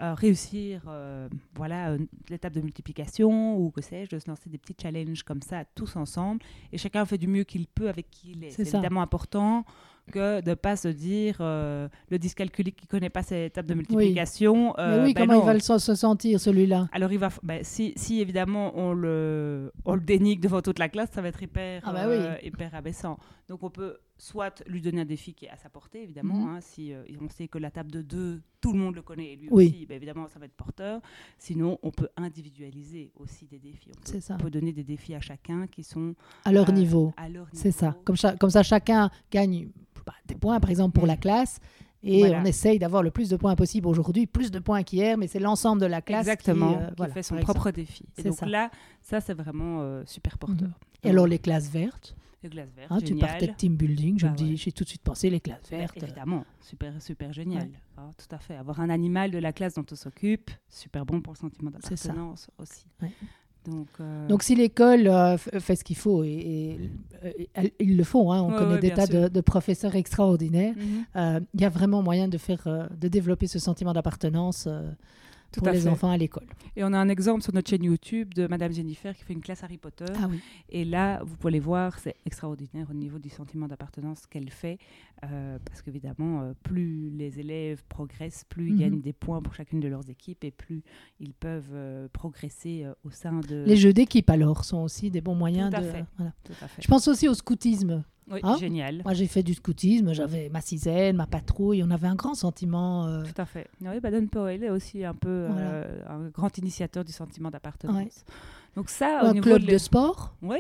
euh, 0.02 0.14
réussir 0.14 0.82
euh, 0.88 1.30
voilà, 1.56 1.92
euh, 1.92 2.00
l'étape 2.30 2.54
de 2.54 2.62
multiplication 2.62 3.58
ou 3.58 3.72
que 3.72 3.82
sais-je, 3.82 4.16
de 4.16 4.20
se 4.20 4.28
lancer 4.30 4.50
des 4.50 4.58
petits 4.58 4.76
challenges 4.82 5.24
comme 5.24 5.42
ça 5.42 5.64
tous 5.76 5.96
ensemble. 5.96 6.42
Et 6.72 6.78
chacun 6.78 7.06
fait 7.06 7.18
du 7.18 7.28
mieux 7.28 7.44
qu'il 7.44 7.68
peut 7.68 7.90
avec 7.90 8.10
qui 8.10 8.32
il 8.32 8.44
est. 8.44 8.52
C'est 8.52 8.68
évidemment 8.68 9.02
important 9.02 9.66
que 10.12 10.42
de 10.42 10.52
ne 10.52 10.56
pas 10.56 10.76
se 10.76 10.88
dire 10.88 11.38
euh, 11.40 11.88
le 12.10 12.20
dyscalculique 12.20 12.76
qui 12.76 12.86
ne 12.86 12.90
connaît 12.90 13.10
pas 13.10 13.24
cette 13.24 13.52
étape 13.52 13.66
de 13.66 13.74
multiplication. 13.74 14.74
Mais 14.78 14.84
euh, 14.84 15.04
oui, 15.04 15.14
ben 15.14 15.22
comment 15.22 15.34
non. 15.34 15.44
il 15.44 15.46
va 15.46 15.54
le 15.54 15.60
se 15.60 15.78
se 15.78 15.96
sentir, 15.96 16.40
celui-là? 16.40 16.88
Alors, 16.92 17.12
il 17.12 17.20
va, 17.20 17.30
ben, 17.44 17.64
si, 17.64 17.94
si 17.96 18.22
évidemment 18.22 18.72
on 18.76 18.94
le, 18.94 19.72
on 19.86 19.96
le 19.96 20.02
dénigre 20.02 20.42
devant 20.44 20.62
toute 20.62 20.80
la 20.80 20.90
classe, 20.90 21.10
ça 21.12 21.22
va 21.22 21.30
être 21.30 21.42
hyper, 21.42 21.82
Ah 21.86 21.94
bah 21.94 22.06
euh, 22.06 22.36
hyper 22.44 22.74
abaissant. 22.76 23.18
Donc, 23.50 23.64
on 23.64 23.70
peut 23.70 23.98
soit 24.18 24.64
lui 24.68 24.82
donner 24.82 25.02
un 25.02 25.06
défi 25.06 25.34
qui 25.34 25.46
est 25.46 25.50
à 25.50 25.58
sa 25.58 25.70
portée, 25.70 26.02
évidemment. 26.04 26.36
Mhm. 26.36 26.48
hein, 26.56 26.60
si 26.62 26.94
euh, 26.94 27.04
on 27.22 27.28
sait 27.30 27.48
que 27.48 27.58
la 27.58 27.70
table 27.72 27.92
de 27.92 28.02
deux, 28.02 28.42
tout 28.62 28.72
le 28.72 28.80
monde 28.80 28.96
le 28.96 29.02
connaît 29.02 29.34
et 29.34 29.36
lui 29.36 29.50
Oui. 29.52 29.68
aussi, 29.68 29.86
ben, 29.86 29.96
évidemment, 29.96 30.28
ça 30.28 30.40
va 30.40 30.46
être 30.46 30.54
porteur. 30.56 31.02
Sinon, 31.38 31.78
on 31.84 31.92
peut 31.92 32.08
individualiser 32.16 33.12
aussi 33.18 33.46
des 33.46 33.60
défis. 33.60 33.90
On 33.92 33.96
peut, 33.96 34.02
C'est 34.06 34.22
ça. 34.22 34.36
on 34.36 34.44
peut 34.44 34.50
donner 34.50 34.72
des 34.72 34.84
défis 34.84 35.16
à 35.16 35.20
chacun 35.22 35.68
qui 35.68 35.84
sont 35.84 36.16
À 36.46 36.52
leur 36.52 36.70
euh, 36.70 36.74
niveau. 36.74 37.14
leur 37.32 37.48
C'est 37.54 37.72
ça. 37.72 37.88
niveau. 37.88 38.00
Comme, 38.06 38.16
comme 38.40 38.50
ça, 38.50 38.64
chacun 38.64 39.10
gagne 39.32 39.70
bah, 40.06 40.14
des 40.28 40.36
points, 40.36 40.60
par 40.60 40.70
exemple, 40.70 40.94
pour 40.96 41.04
Mm. 41.06 41.08
la 41.08 41.18
classe. 41.18 41.60
Et 42.08 42.20
Voilà. 42.20 42.40
on 42.42 42.46
essaye 42.46 42.78
d'avoir 42.78 43.02
le 43.02 43.10
plus 43.10 43.30
de 43.30 43.36
points 43.36 43.56
possible 43.56 43.88
aujourd'hui, 43.88 44.28
plus 44.28 44.52
de 44.52 44.60
points 44.60 44.84
qu'hier, 44.84 45.18
mais 45.18 45.26
c'est 45.28 45.40
l'ensemble 45.40 45.82
de 45.82 45.88
la 45.88 46.02
classe 46.04 46.22
Exactement, 46.28 46.74
qui, 46.74 46.76
euh, 46.84 46.88
qui 46.90 46.94
voilà, 46.98 47.14
fait 47.14 47.24
son 47.24 47.36
propre 47.38 47.72
défi. 47.72 48.04
Et 48.18 48.22
C'est 48.22 48.30
donc 48.30 48.38
ça. 48.38 48.46
là, 48.46 48.70
ça, 49.02 49.20
c'est 49.22 49.34
vraiment 49.34 49.82
euh, 49.82 50.04
super 50.06 50.38
porteur. 50.38 50.68
Mhm. 50.68 50.74
Et 51.04 51.10
alors 51.10 51.26
les 51.26 51.40
classes 51.40 51.68
vertes? 51.70 52.16
Les 52.46 52.50
glaces 52.52 52.70
vertes, 52.76 52.92
Hein, 52.92 53.00
tu 53.02 53.16
partais 53.16 53.48
de 53.48 53.54
team 53.54 53.76
building, 53.76 54.20
je 54.20 54.26
Bah 54.28 54.32
me 54.32 54.38
dis, 54.38 54.52
ouais. 54.52 54.56
j'ai 54.58 54.72
tout 54.72 54.84
de 54.84 54.90
suite 54.90 55.02
pensé 55.02 55.30
les 55.32 55.40
classes 55.40 55.68
Bah, 55.72 55.78
vertes. 55.78 55.98
évidemment, 56.04 56.46
super, 56.62 57.02
super 57.02 57.34
génial. 57.34 57.70
Ah, 57.98 58.10
tout 58.18 58.36
à 58.36 58.38
fait. 58.38 58.56
Avoir 58.56 58.80
un 58.82 58.90
animal 58.90 59.32
de 59.32 59.38
la 59.40 59.52
classe 59.52 59.74
dont 59.74 59.86
on 59.92 59.96
s'occupe, 59.96 60.52
super 60.70 61.06
bon 61.06 61.22
pour 61.22 61.34
le 61.34 61.38
sentiment 61.40 61.72
d'appartenance 61.72 62.50
aussi. 62.60 62.86
Ouais. 63.02 63.10
Donc, 63.66 63.88
euh, 64.00 64.28
Donc 64.28 64.44
si 64.44 64.54
l'école 64.54 65.08
euh, 65.08 65.38
f- 65.38 65.60
fait 65.60 65.76
ce 65.76 65.84
qu'il 65.84 65.96
faut, 65.96 66.24
et, 66.24 66.78
euh, 67.24 67.68
ils 67.80 67.98
le 67.98 68.04
font, 68.04 68.32
hein, 68.32 68.44
on 68.44 68.52
Ouais, 68.52 68.58
connaît 68.60 68.74
ouais, 68.76 68.80
des 68.80 68.92
tas 68.92 69.08
de, 69.08 69.42
professeurs 69.42 69.96
extraordinaires, 69.96 70.76
mhm, 70.78 71.06
euh, 71.16 71.40
il 71.56 71.62
y 71.62 71.66
a 71.66 71.70
vraiment 71.70 72.04
moyen 72.04 72.28
de 72.28 72.38
faire, 72.38 72.62
euh, 72.68 72.86
de 72.96 73.08
développer 73.08 73.48
ce 73.48 73.58
sentiment 73.58 73.92
d'appartenance 73.94 74.66
euh, 74.68 74.92
tout 75.56 75.62
pour 75.66 75.74
les 75.74 75.82
fait. 75.82 75.90
enfants 75.90 76.10
à 76.12 76.18
l'école. 76.18 76.48
Et 76.76 76.84
on 76.84 76.94
a 76.94 76.98
un 76.98 77.10
exemple 77.10 77.42
sur 77.42 77.54
notre 77.54 77.70
chaîne 77.70 77.84
YouTube 77.84 78.34
de 78.34 78.48
Madame 78.48 78.72
Jennifer 78.72 79.16
qui 79.16 79.24
fait 79.24 79.34
une 79.34 79.42
classe 79.42 79.64
Harry 79.64 79.78
Potter. 79.78 80.06
Ah 80.22 80.28
oui. 80.30 80.40
Et 80.70 80.86
là, 80.86 81.22
vous 81.24 81.36
pouvez 81.38 81.54
les 81.54 81.60
voir, 81.60 81.98
c'est 82.00 82.16
extraordinaire 82.26 82.88
au 82.90 82.94
niveau 82.94 83.20
du 83.20 83.30
sentiment 83.30 83.68
d'appartenance 83.68 84.26
qu'elle 84.28 84.50
fait. 84.50 84.78
euh, 85.24 85.58
parce 85.66 85.82
qu'évidemment, 85.82 86.42
euh, 86.42 86.54
plus 86.62 87.10
les 87.10 87.40
élèves 87.40 87.84
progressent, 87.88 88.44
plus 88.50 88.68
ils 88.68 88.74
Mhm. 88.74 88.80
gagnent 88.80 89.02
des 89.02 89.14
points 89.14 89.42
pour 89.42 89.56
chacune 89.56 89.80
de 89.80 89.88
leurs 89.88 90.08
équipes 90.10 90.44
et 90.44 90.52
plus 90.52 90.84
ils 91.20 91.34
peuvent 91.34 91.72
euh, 91.74 92.08
progresser 92.12 92.86
au 93.06 93.10
sein 93.10 93.40
de. 93.40 93.64
Les 93.66 93.78
jeux 93.78 93.94
d'équipe 93.94 94.30
alors 94.30 94.66
sont 94.66 94.80
aussi 94.84 95.10
des 95.10 95.22
bons 95.22 95.34
moyens 95.34 95.72
Tout 95.72 95.78
à 95.78 95.82
de. 95.82 95.86
fait. 95.90 96.06
voilà. 96.18 96.34
Tout 96.44 96.54
à 96.62 96.68
fait. 96.68 96.82
Je 96.82 96.88
pense 96.88 97.08
aussi 97.08 97.28
au 97.30 97.34
scoutisme. 97.34 98.04
Oui, 98.32 98.40
Hein 98.44 98.58
génial. 98.58 99.02
Moi 99.04 99.14
j'ai 99.14 99.28
fait 99.28 99.44
du 99.44 99.54
scoutisme, 99.54 100.14
j'avais 100.14 100.50
ma 100.50 100.62
cisène, 100.62 101.16
ma 101.18 101.28
patrouille, 101.28 101.84
on 101.84 101.92
avait 101.92 102.08
un 102.08 102.16
grand 102.16 102.34
sentiment. 102.34 103.06
euh, 103.06 103.24
Tout 103.24 103.40
à 103.42 103.46
fait. 103.46 103.68
Oui, 103.82 104.00
Baden 104.00 104.28
Powell 104.30 104.64
est 104.64 104.70
aussi 104.72 105.06
un 105.06 105.14
peu 105.14 105.48
Voilà. 105.52 105.68
euh, 105.68 106.02
un 106.10 106.30
grand 106.30 106.58
initiateur 106.58 107.04
du 107.06 107.12
sentiment 107.12 107.52
d'appartenance. 107.52 107.96
Ouais. 107.98 108.34
Donc 108.76 108.90
ça, 108.90 109.22
un 109.22 109.30
au 109.30 109.34
niveau 109.34 109.44
club 109.44 109.66
de 109.66 109.78
sport? 109.78 110.34
Oui, 110.42 110.58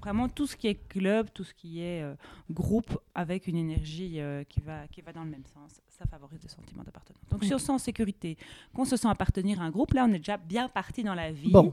vraiment 0.00 0.28
tout 0.28 0.46
ce 0.46 0.56
qui 0.56 0.68
est 0.68 0.74
club, 0.88 1.28
tout 1.34 1.44
ce 1.44 1.52
qui 1.54 1.80
est 1.80 2.02
euh, 2.02 2.14
groupe 2.50 2.96
avec 3.14 3.46
une 3.48 3.56
énergie 3.56 4.20
euh, 4.20 4.44
qui, 4.44 4.60
va, 4.60 4.86
qui 4.88 5.00
va 5.00 5.12
dans 5.12 5.24
le 5.24 5.30
même 5.30 5.44
sens, 5.52 5.80
ça 5.88 6.04
favorise 6.06 6.40
le 6.42 6.48
sentiment 6.48 6.82
d'appartenance. 6.84 7.20
Donc 7.30 7.44
si 7.44 7.52
on 7.52 7.58
se 7.58 7.66
sent 7.66 7.72
en 7.72 7.78
sécurité, 7.78 8.36
qu'on 8.74 8.84
se 8.84 8.96
sent 8.96 9.08
appartenir 9.08 9.60
à 9.60 9.64
un 9.64 9.70
groupe, 9.70 9.92
là 9.94 10.06
on 10.08 10.12
est 10.12 10.18
déjà 10.18 10.36
bien 10.36 10.68
parti 10.68 11.02
dans 11.02 11.14
la 11.14 11.32
vie. 11.32 11.50
Bon, 11.50 11.72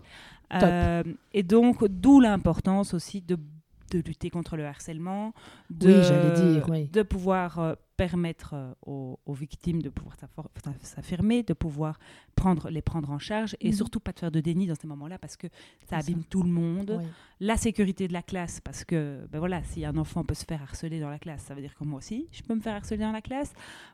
Euh, 0.54 1.04
et 1.32 1.44
donc 1.44 1.86
d'où 1.88 2.20
l'importance 2.20 2.96
aussi 2.96 3.22
de, 3.22 3.38
de 3.90 4.00
lutter 4.00 4.30
contre 4.30 4.56
le 4.58 4.66
harcèlement, 4.66 5.34
de, 5.70 5.88
Oui, 5.88 6.04
j'allais 6.04 6.54
dire, 6.54 6.70
oui. 6.70 6.88
de 6.88 7.02
pouvoir 7.04 7.60
euh, 7.60 7.74
permettre 8.04 8.52
euh, 8.54 8.72
aux, 8.86 9.20
aux 9.26 9.34
victimes 9.34 9.82
de 9.82 9.90
pouvoir 9.90 10.16
s'affirmer, 10.84 11.44
de 11.44 11.54
pouvoir 11.54 12.00
prendre, 12.34 12.70
les 12.70 12.82
prendre 12.82 13.10
en 13.12 13.20
charge 13.20 13.58
et 13.60 13.70
Mhm. 13.70 13.74
surtout 13.76 14.00
pas 14.00 14.14
de 14.14 14.20
faire 14.20 14.32
de 14.32 14.40
déni 14.40 14.68
dans 14.68 14.76
ces 14.82 14.88
moments-là 14.88 15.18
parce 15.18 15.36
que 15.36 15.48
ça 15.90 15.98
abîme 15.98 16.24
tout 16.30 16.42
le 16.42 16.50
monde 16.50 16.96
Oui. 16.98 17.06
la 17.42 17.58
sécurité 17.58 18.08
de 18.08 18.14
la 18.14 18.22
classe, 18.22 18.62
parce 18.62 18.86
que 18.86 19.28
ben 19.32 19.40
voilà, 19.40 19.62
si 19.64 19.84
un 19.84 19.98
enfant 19.98 20.24
peut 20.24 20.34
se 20.34 20.46
faire 20.46 20.62
harceler 20.62 21.00
dans 21.02 21.10
la 21.10 21.20
classe, 21.20 21.42
ça 21.44 21.54
veut 21.54 21.62
dire 21.62 21.76
que 21.76 21.84
moi 21.84 21.98
aussi, 21.98 22.28
je 22.32 22.42
peux 22.42 22.56
me 22.56 22.62
faire 22.62 22.76
harceler 22.76 23.02
dans 23.02 23.12
la 23.12 23.22
classe. 23.22 23.52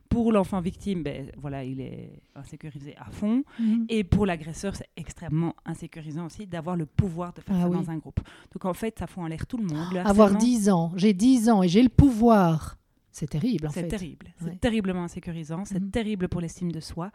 Pour 0.08 0.30
l'enfant 0.30 0.60
victime, 0.60 1.02
ben 1.02 1.32
voilà, 1.36 1.64
il 1.64 1.80
est 1.80 2.12
insécurisé 2.36 2.94
à 2.96 3.06
fond. 3.10 3.42
Mhm. 3.58 3.86
Et 3.88 4.04
pour 4.04 4.24
l'agresseur, 4.24 4.76
c'est 4.76 4.88
extrêmement 4.96 5.54
insécurisant 5.64 6.26
aussi 6.26 6.46
d'avoir 6.46 6.76
le 6.76 6.86
pouvoir 6.86 7.32
de 7.32 7.40
faire 7.40 7.56
Ah 7.58 7.62
ça 7.62 7.68
oui. 7.68 7.76
dans 7.76 7.90
un 7.90 7.96
groupe. 7.98 8.20
Donc 8.52 8.64
en 8.64 8.74
fait, 8.74 8.96
ça 9.00 9.08
fout 9.08 9.24
en 9.24 9.26
l'air 9.26 9.44
tout 9.48 9.56
le 9.58 9.64
monde. 9.64 9.88
le 9.92 9.98
Avoir 10.00 10.28
harcèlement, 10.32 10.38
10 10.38 10.70
ans, 10.70 10.92
j'ai 10.94 11.12
10 11.12 11.48
ans 11.50 11.62
et 11.64 11.68
j'ai 11.68 11.82
le 11.82 11.88
pouvoir. 11.88 12.76
C'est 13.18 13.28
terrible 13.30 13.66
en 13.66 13.70
C'est 13.70 13.80
fait. 13.82 13.88
terrible. 13.88 14.26
C'est 14.42 14.60
terriblement 14.60 15.04
insécurisant. 15.04 15.64
C'est 15.64 15.80
Mhm. 15.82 15.90
terrible 15.90 16.28
pour 16.28 16.42
l'estime 16.42 16.70
de 16.70 16.80
soi. 16.80 17.10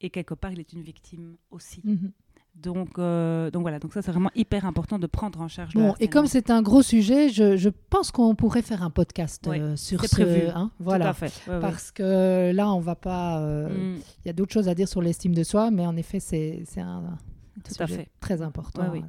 Et 0.00 0.10
quelque 0.10 0.34
part, 0.34 0.50
il 0.52 0.58
est 0.58 0.72
une 0.72 0.82
victime 0.82 1.36
aussi. 1.52 1.80
Mhm. 1.84 2.10
Donc, 2.56 2.98
euh, 2.98 3.50
donc 3.52 3.62
voilà, 3.62 3.78
donc 3.78 3.92
ça 3.92 4.00
c'est 4.02 4.10
vraiment 4.12 4.30
hyper 4.34 4.64
important 4.64 4.98
de 4.98 5.06
prendre 5.08 5.40
en 5.40 5.48
charge 5.48 5.74
Bon, 5.74 5.94
et 6.00 6.06
comme 6.08 6.26
c'est 6.26 6.50
un 6.50 6.62
gros 6.62 6.82
sujet, 6.82 7.28
je, 7.28 7.56
je 7.56 7.68
pense 7.68 8.10
qu'on 8.12 8.34
pourrait 8.36 8.62
faire 8.62 8.82
un 8.82 8.90
podcast 8.90 9.44
Oui, 9.48 9.58
euh, 9.60 9.76
sur 9.76 10.00
c'est 10.00 10.06
ce. 10.08 10.14
prévu. 10.16 10.48
hein, 10.48 10.70
Tout 10.76 10.82
à 10.82 10.84
voilà. 10.84 11.12
fait. 11.14 11.32
Ouais. 11.48 11.60
Parce 11.60 11.90
que 11.92 12.50
là, 12.52 12.72
on 12.72 12.80
va 12.80 12.94
pas. 12.96 13.40
euh, 13.40 13.68
Il 13.70 13.80
Mm, 13.98 14.00
y 14.26 14.28
a 14.30 14.32
d'autres 14.32 14.52
choses 14.52 14.68
à 14.68 14.74
dire 14.74 14.88
sur 14.88 15.02
l'estime 15.02 15.34
de 15.34 15.42
soi, 15.44 15.70
mais 15.72 15.86
en 15.86 15.96
effet, 15.96 16.18
c'est 16.20 16.62
c'est 16.66 16.80
un, 16.80 17.04
un 17.06 17.18
tout 17.64 17.74
à 17.80 17.86
fait. 17.88 18.08
très 18.20 18.40
important. 18.42 18.82
Ouais, 18.82 19.00
oui. 19.00 19.04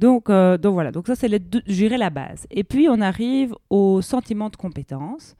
Donc, 0.00 0.30
euh, 0.30 0.56
donc 0.56 0.72
voilà, 0.74 0.90
donc 0.92 1.06
ça 1.06 1.14
c'est 1.14 1.28
dirais 1.66 1.98
la 1.98 2.10
base. 2.10 2.46
Et 2.50 2.64
puis 2.64 2.88
on 2.88 3.00
arrive 3.00 3.54
au 3.68 4.00
sentiment 4.00 4.48
de 4.48 4.56
compétence. 4.56 5.36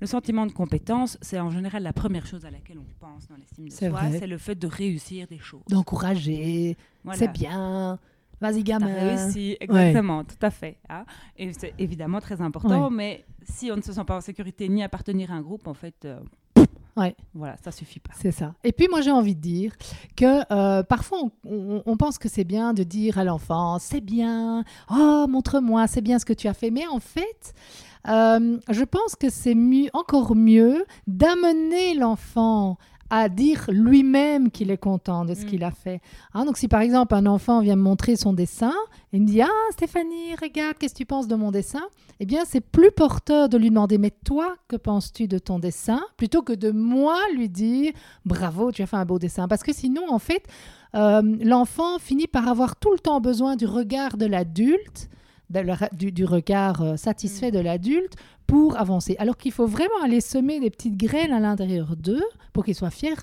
Le 0.00 0.06
sentiment 0.06 0.46
de 0.46 0.52
compétence, 0.52 1.18
c'est 1.20 1.40
en 1.40 1.50
général 1.50 1.82
la 1.82 1.92
première 1.92 2.26
chose 2.26 2.44
à 2.44 2.50
laquelle 2.50 2.78
on 2.78 2.86
pense 3.00 3.26
dans 3.28 3.36
l'estime 3.36 3.68
de 3.68 3.72
soi, 3.72 4.00
c'est 4.18 4.26
le 4.26 4.38
fait 4.38 4.54
de 4.54 4.66
réussir 4.66 5.26
des 5.26 5.38
choses. 5.38 5.62
D'encourager, 5.68 6.76
Voilà. 7.04 7.18
c'est 7.18 7.32
bien. 7.32 7.98
Vas-y, 8.40 8.62
gamin. 8.64 8.86
réussi, 8.92 9.56
exactement, 9.60 10.22
tout 10.24 10.34
à 10.42 10.50
fait. 10.50 10.76
hein. 10.90 11.04
Et 11.38 11.52
c'est 11.52 11.72
évidemment 11.78 12.20
très 12.20 12.40
important, 12.42 12.90
mais 12.90 13.24
si 13.44 13.70
on 13.72 13.76
ne 13.76 13.80
se 13.82 13.92
sent 13.92 14.04
pas 14.04 14.16
en 14.16 14.20
sécurité 14.20 14.68
ni 14.68 14.82
appartenir 14.82 15.32
à 15.32 15.34
un 15.36 15.40
groupe, 15.40 15.66
en 15.66 15.74
fait, 15.74 16.04
euh, 16.04 16.18
Ouais. 16.96 17.16
voilà, 17.34 17.56
ça 17.64 17.72
suffit 17.72 17.98
pas. 18.00 18.12
C'est 18.20 18.30
ça. 18.30 18.54
Et 18.62 18.72
puis 18.72 18.86
moi 18.88 19.00
j'ai 19.00 19.10
envie 19.10 19.34
de 19.34 19.40
dire 19.40 19.72
que 20.16 20.42
euh, 20.52 20.82
parfois 20.84 21.18
on, 21.22 21.30
on- 21.44 21.82
on 21.86 21.96
pense 21.96 22.18
que 22.18 22.28
c'est 22.28 22.44
bien 22.44 22.72
de 22.72 22.82
dire 22.84 23.18
à 23.18 23.24
l'enfant 23.24 23.78
c'est 23.80 24.00
bien, 24.00 24.64
oh 24.90 25.26
montre-moi, 25.28 25.86
c'est 25.88 26.00
bien 26.02 26.18
ce 26.18 26.24
que 26.24 26.32
tu 26.32 26.46
as 26.48 26.54
fait. 26.54 26.70
Mais 26.70 26.86
en 26.86 27.00
fait, 27.00 27.52
euh, 28.08 28.58
je 28.70 28.84
pense 28.84 29.16
que 29.16 29.28
c'est 29.30 29.54
mieux, 29.54 29.88
encore 29.92 30.36
mieux 30.36 30.84
d'amener 31.06 31.94
l'enfant 31.94 32.76
à 33.10 33.28
dire 33.28 33.66
lui-même 33.68 34.50
qu'il 34.50 34.70
est 34.70 34.78
content 34.78 35.24
de 35.24 35.34
ce 35.34 35.42
Mm. 35.42 35.46
qu'il 35.46 35.64
a 35.64 35.70
fait. 35.70 36.00
Hein, 36.32 36.44
donc 36.46 36.56
si 36.56 36.68
par 36.68 36.80
exemple 36.80 37.14
un 37.14 37.26
enfant 37.26 37.60
vient 37.60 37.76
me 37.76 37.82
montrer 37.82 38.16
son 38.16 38.32
dessin 38.32 38.72
et 39.12 39.20
me 39.20 39.26
dit 39.26 39.42
ah 39.42 39.48
Stéphanie 39.72 40.34
regarde 40.40 40.76
qu'est-ce 40.78 40.94
que 40.94 40.98
tu 40.98 41.06
penses 41.06 41.28
de 41.28 41.34
mon 41.34 41.50
dessin? 41.50 41.82
Eh 42.20 42.26
bien 42.26 42.44
c'est 42.46 42.60
plus 42.60 42.90
porteur 42.90 43.48
de 43.48 43.58
lui 43.58 43.68
demander 43.68 43.98
mais 43.98 44.10
toi 44.10 44.54
que 44.68 44.76
penses-tu 44.76 45.28
de 45.28 45.38
ton 45.38 45.58
dessin? 45.58 46.02
plutôt 46.16 46.42
que 46.42 46.52
de 46.54 46.70
moi 46.70 47.18
lui 47.34 47.48
dire 47.48 47.92
bravo 48.24 48.72
tu 48.72 48.82
as 48.82 48.86
fait 48.86 48.96
un 48.96 49.04
beau 49.04 49.18
dessin 49.18 49.48
parce 49.48 49.62
que 49.62 49.72
sinon 49.74 50.02
en 50.10 50.18
fait 50.18 50.44
euh, 50.94 51.22
l'enfant 51.42 51.98
finit 51.98 52.26
par 52.28 52.48
avoir 52.48 52.76
tout 52.76 52.92
le 52.92 52.98
temps 53.00 53.20
besoin 53.20 53.56
du 53.56 53.66
regard 53.66 54.16
de 54.16 54.26
l'adulte 54.26 55.08
de 55.50 55.62
du, 55.96 56.12
du 56.12 56.24
regard 56.24 56.82
euh, 56.82 56.96
satisfait 56.96 57.50
de 57.50 57.58
l'adulte 57.60 58.14
pour 58.46 58.78
avancer. 58.78 59.16
Alors 59.18 59.36
qu'il 59.36 59.52
faut 59.52 59.66
vraiment 59.66 60.02
aller 60.02 60.20
semer 60.20 60.60
des 60.60 60.70
petites 60.70 60.96
graines 60.96 61.32
à 61.32 61.40
l'intérieur 61.40 61.96
d'eux 61.96 62.22
pour 62.52 62.64
qu'ils 62.64 62.74
soient 62.74 62.90
fiers 62.90 63.14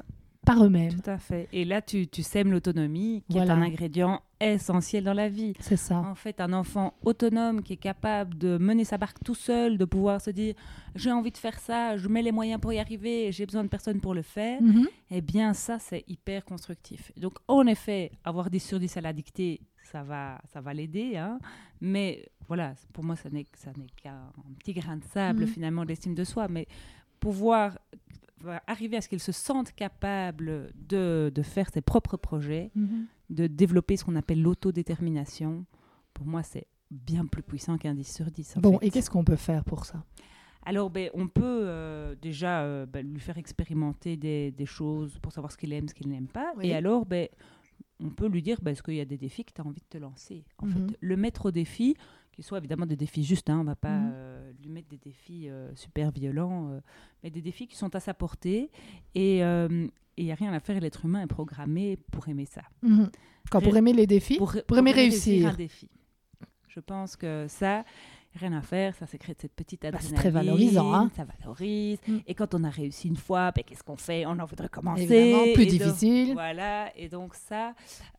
par 0.45 0.63
eux-mêmes. 0.65 0.99
Tout 0.99 1.09
à 1.09 1.19
fait. 1.19 1.47
Et 1.53 1.65
là, 1.65 1.83
tu, 1.83 2.07
tu 2.07 2.23
sèmes 2.23 2.51
l'autonomie, 2.51 3.23
qui 3.29 3.37
Voilà. 3.37 3.53
est 3.53 3.57
un 3.57 3.61
ingrédient 3.61 4.21
essentiel 4.39 5.03
dans 5.03 5.13
la 5.13 5.29
vie. 5.29 5.53
C'est 5.59 5.77
ça. 5.77 5.97
En 5.99 6.15
fait, 6.15 6.41
un 6.41 6.51
enfant 6.53 6.95
autonome 7.03 7.61
qui 7.61 7.73
est 7.73 7.77
capable 7.77 8.35
de 8.39 8.57
mener 8.57 8.83
sa 8.83 8.97
barque 8.97 9.17
tout 9.23 9.35
seul, 9.35 9.77
de 9.77 9.85
pouvoir 9.85 10.19
se 10.19 10.31
dire 10.31 10.55
j'ai 10.95 11.11
envie 11.11 11.29
de 11.29 11.37
faire 11.37 11.59
ça, 11.59 11.95
je 11.95 12.07
mets 12.07 12.23
les 12.23 12.31
moyens 12.31 12.59
pour 12.59 12.73
y 12.73 12.79
arriver, 12.79 13.31
j'ai 13.31 13.45
besoin 13.45 13.63
de 13.63 13.69
personne 13.69 13.99
pour 14.01 14.15
le 14.15 14.23
faire, 14.23 14.59
Mhm. 14.63 14.87
eh 15.11 15.21
bien 15.21 15.53
ça 15.53 15.77
c'est 15.77 16.03
hyper 16.07 16.43
constructif. 16.43 17.11
Donc 17.17 17.33
en 17.47 17.67
effet, 17.67 18.11
avoir 18.23 18.49
10 18.49 18.59
sur 18.61 18.79
10 18.79 18.97
à 18.97 19.01
la 19.01 19.13
dictée, 19.13 19.61
ça 19.91 20.03
va, 20.03 20.39
ça 20.53 20.61
va 20.61 20.73
l'aider, 20.73 21.17
hein. 21.17 21.39
mais 21.81 22.29
voilà, 22.47 22.73
pour 22.93 23.03
moi 23.03 23.15
ça 23.15 23.29
n'est 23.29 23.45
ça 23.55 23.71
n'est 23.77 23.87
qu'un 24.01 24.31
petit 24.59 24.73
grain 24.73 24.97
de 24.97 25.03
sable 25.05 25.41
Mhm. 25.41 25.47
finalement 25.47 25.83
l'estime 25.83 26.15
de 26.15 26.23
soi, 26.23 26.47
mais 26.47 26.67
pouvoir 27.19 27.77
euh, 28.45 28.57
arriver 28.65 28.97
à 28.97 29.01
ce 29.01 29.07
qu'il 29.09 29.19
se 29.19 29.31
sente 29.31 29.71
capable 29.73 30.71
de, 30.75 31.31
de 31.33 31.41
faire 31.43 31.69
ses 31.69 31.81
propres 31.81 32.17
projets, 32.17 32.71
Mhm. 32.75 33.05
de 33.29 33.47
développer 33.47 33.97
ce 33.97 34.03
qu'on 34.05 34.15
appelle 34.15 34.41
l'autodétermination, 34.41 35.65
pour 36.13 36.25
moi, 36.25 36.43
c'est 36.43 36.65
bien 36.89 37.25
plus 37.25 37.43
puissant 37.43 37.77
qu'un 37.77 37.93
10 37.93 38.03
sur 38.15 38.25
10. 38.31 38.57
en 38.57 38.61
Bon, 38.61 38.79
fait. 38.79 38.87
et 38.87 38.91
qu'est-ce 38.91 39.09
qu'on 39.09 39.23
peut 39.23 39.35
faire 39.37 39.63
pour 39.63 39.85
ça? 39.85 40.03
Alors, 40.65 40.89
ben, 40.89 41.09
on 41.13 41.27
peut 41.27 41.41
euh, 41.63 42.15
déjà 42.21 42.61
euh, 42.61 42.85
ben, 42.85 43.07
lui 43.07 43.19
faire 43.19 43.37
expérimenter 43.37 44.17
des, 44.17 44.51
des 44.51 44.65
choses 44.65 45.17
pour 45.19 45.31
savoir 45.31 45.51
ce 45.51 45.57
qu'il 45.57 45.71
aime, 45.73 45.87
ce 45.87 45.93
qu'il 45.93 46.09
n'aime 46.09 46.27
pas. 46.27 46.53
Oui. 46.57 46.67
Et 46.67 46.75
alors, 46.75 47.05
ben, 47.05 47.27
on 48.03 48.09
peut 48.09 48.27
lui 48.27 48.41
dire 48.41 48.57
ben, 48.61 48.71
est-ce 48.71 48.83
qu'il 48.83 48.95
y 48.95 48.99
a 49.01 49.05
des 49.05 49.17
défis 49.17 49.43
que 49.45 49.51
tu 49.53 49.61
as 49.61 49.65
envie 49.65 49.81
de 49.81 49.85
te 49.89 49.97
lancer 49.97 50.43
En 50.57 50.65
Mhm. 50.67 50.71
fait, 50.89 50.97
le 50.99 51.15
mettre 51.17 51.47
au 51.47 51.51
défi, 51.51 51.95
qu'ils 52.31 52.43
soient 52.43 52.57
évidemment 52.59 52.85
des 52.85 52.95
défis 52.95 53.23
justes, 53.23 53.49
hein, 53.49 53.57
on 53.59 53.63
ne 53.63 53.67
va 53.69 53.75
pas 53.75 53.97
Mhm. 53.99 54.11
euh, 54.13 54.51
lui 54.61 54.69
mettre 54.69 54.87
des 54.89 54.97
défis 54.97 55.49
euh, 55.49 55.73
super 55.75 56.11
violents, 56.11 56.69
euh, 56.71 56.79
mais 57.23 57.29
des 57.29 57.41
défis 57.41 57.67
qui 57.67 57.75
sont 57.75 57.93
à 57.95 57.99
sa 57.99 58.13
portée. 58.13 58.69
Et 59.15 59.37
il 60.17 60.25
n'y 60.25 60.31
a 60.31 60.35
rien 60.35 60.53
à 60.53 60.59
faire, 60.59 60.79
l'être 60.79 61.05
humain 61.05 61.21
est 61.23 61.27
programmé 61.27 61.97
pour 62.11 62.27
aimer 62.27 62.45
ça. 62.45 62.61
Mhm. 62.81 63.09
Quand 63.49 63.61
pour 63.61 63.75
aimer 63.75 63.93
les 63.93 64.07
défis 64.07 64.37
Pour, 64.37 64.55
Pour 64.67 64.77
aimer 64.77 64.91
réussir. 64.91 65.49
un 65.49 65.53
défi. 65.53 65.89
Je 66.69 66.79
pense 66.79 67.17
que 67.17 67.47
ça, 67.49 67.83
rien 68.35 68.53
à 68.53 68.61
faire, 68.61 68.95
ça 68.95 69.05
sécrète 69.07 69.41
cette 69.41 69.53
petite 69.53 69.81
Bah, 69.81 69.89
adrénaline. 69.89 70.09
c'est 70.09 70.15
très 70.21 70.29
valorisant, 70.29 70.93
hein. 70.93 71.11
Ça 71.15 71.25
valorise. 71.25 71.99
Mm. 72.07 72.17
Et 72.27 72.33
quand 72.35 72.53
on 72.55 72.63
a 72.63 72.69
réussi 72.69 73.07
une 73.09 73.15
fois, 73.17 73.51
ben, 73.51 73.63
qu'est-ce 73.63 73.83
qu'on 73.83 73.97
fait? 73.97 74.25
On 74.25 74.39
a 74.39 74.43
envie 74.43 74.55
de 74.55 74.63
recommencer. 74.63 75.03
Évidemment, 75.03 75.53
plus 75.53 75.63
Et 75.63 75.65
donc- 75.77 75.87
difficile. 75.87 76.33
voilà, 76.33 76.97
et 76.97 77.09
donc 77.09 77.35
ça, 77.35 77.73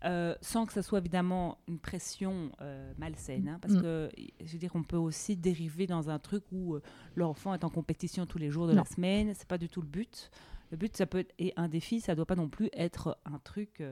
euh, 0.05 0.35
sans 0.41 0.67
que 0.67 0.73
ça 0.73 0.83
soit 0.83 0.99
évidemment 0.99 1.59
une 1.69 1.79
pression 1.79 2.51
euh, 2.61 2.93
malsaine, 2.99 3.49
hein, 3.49 3.59
parce 3.61 3.75
Mm. 3.75 3.83
que 3.83 4.11
je 4.45 4.53
veux 4.53 4.59
dire, 4.59 4.71
on 4.75 4.83
peut 4.83 4.97
aussi 4.97 5.37
dériver 5.37 5.87
dans 5.87 6.11
un 6.11 6.19
truc 6.19 6.45
où 6.53 6.75
euh, 6.75 6.83
l'enfant 7.17 7.55
est 7.55 7.65
en 7.65 7.71
compétition 7.71 8.27
tous 8.27 8.39
les 8.39 8.51
jours 8.51 8.67
de 8.67 8.73
Non. 8.73 8.79
la 8.83 8.85
semaine. 8.85 9.33
C'est 9.35 9.49
pas 9.49 9.59
du 9.59 9.69
tout 9.69 9.81
le 9.81 9.89
but. 9.89 10.31
Le 10.71 10.77
but, 10.77 10.97
ça 10.97 11.05
peut 11.07 11.19
être 11.19 11.35
et 11.39 11.53
un 11.57 11.69
défi, 11.69 12.01
ça 12.01 12.15
doit 12.15 12.25
pas 12.27 12.35
non 12.37 12.49
plus 12.49 12.71
être 12.73 13.19
un 13.27 13.39
truc 13.39 13.83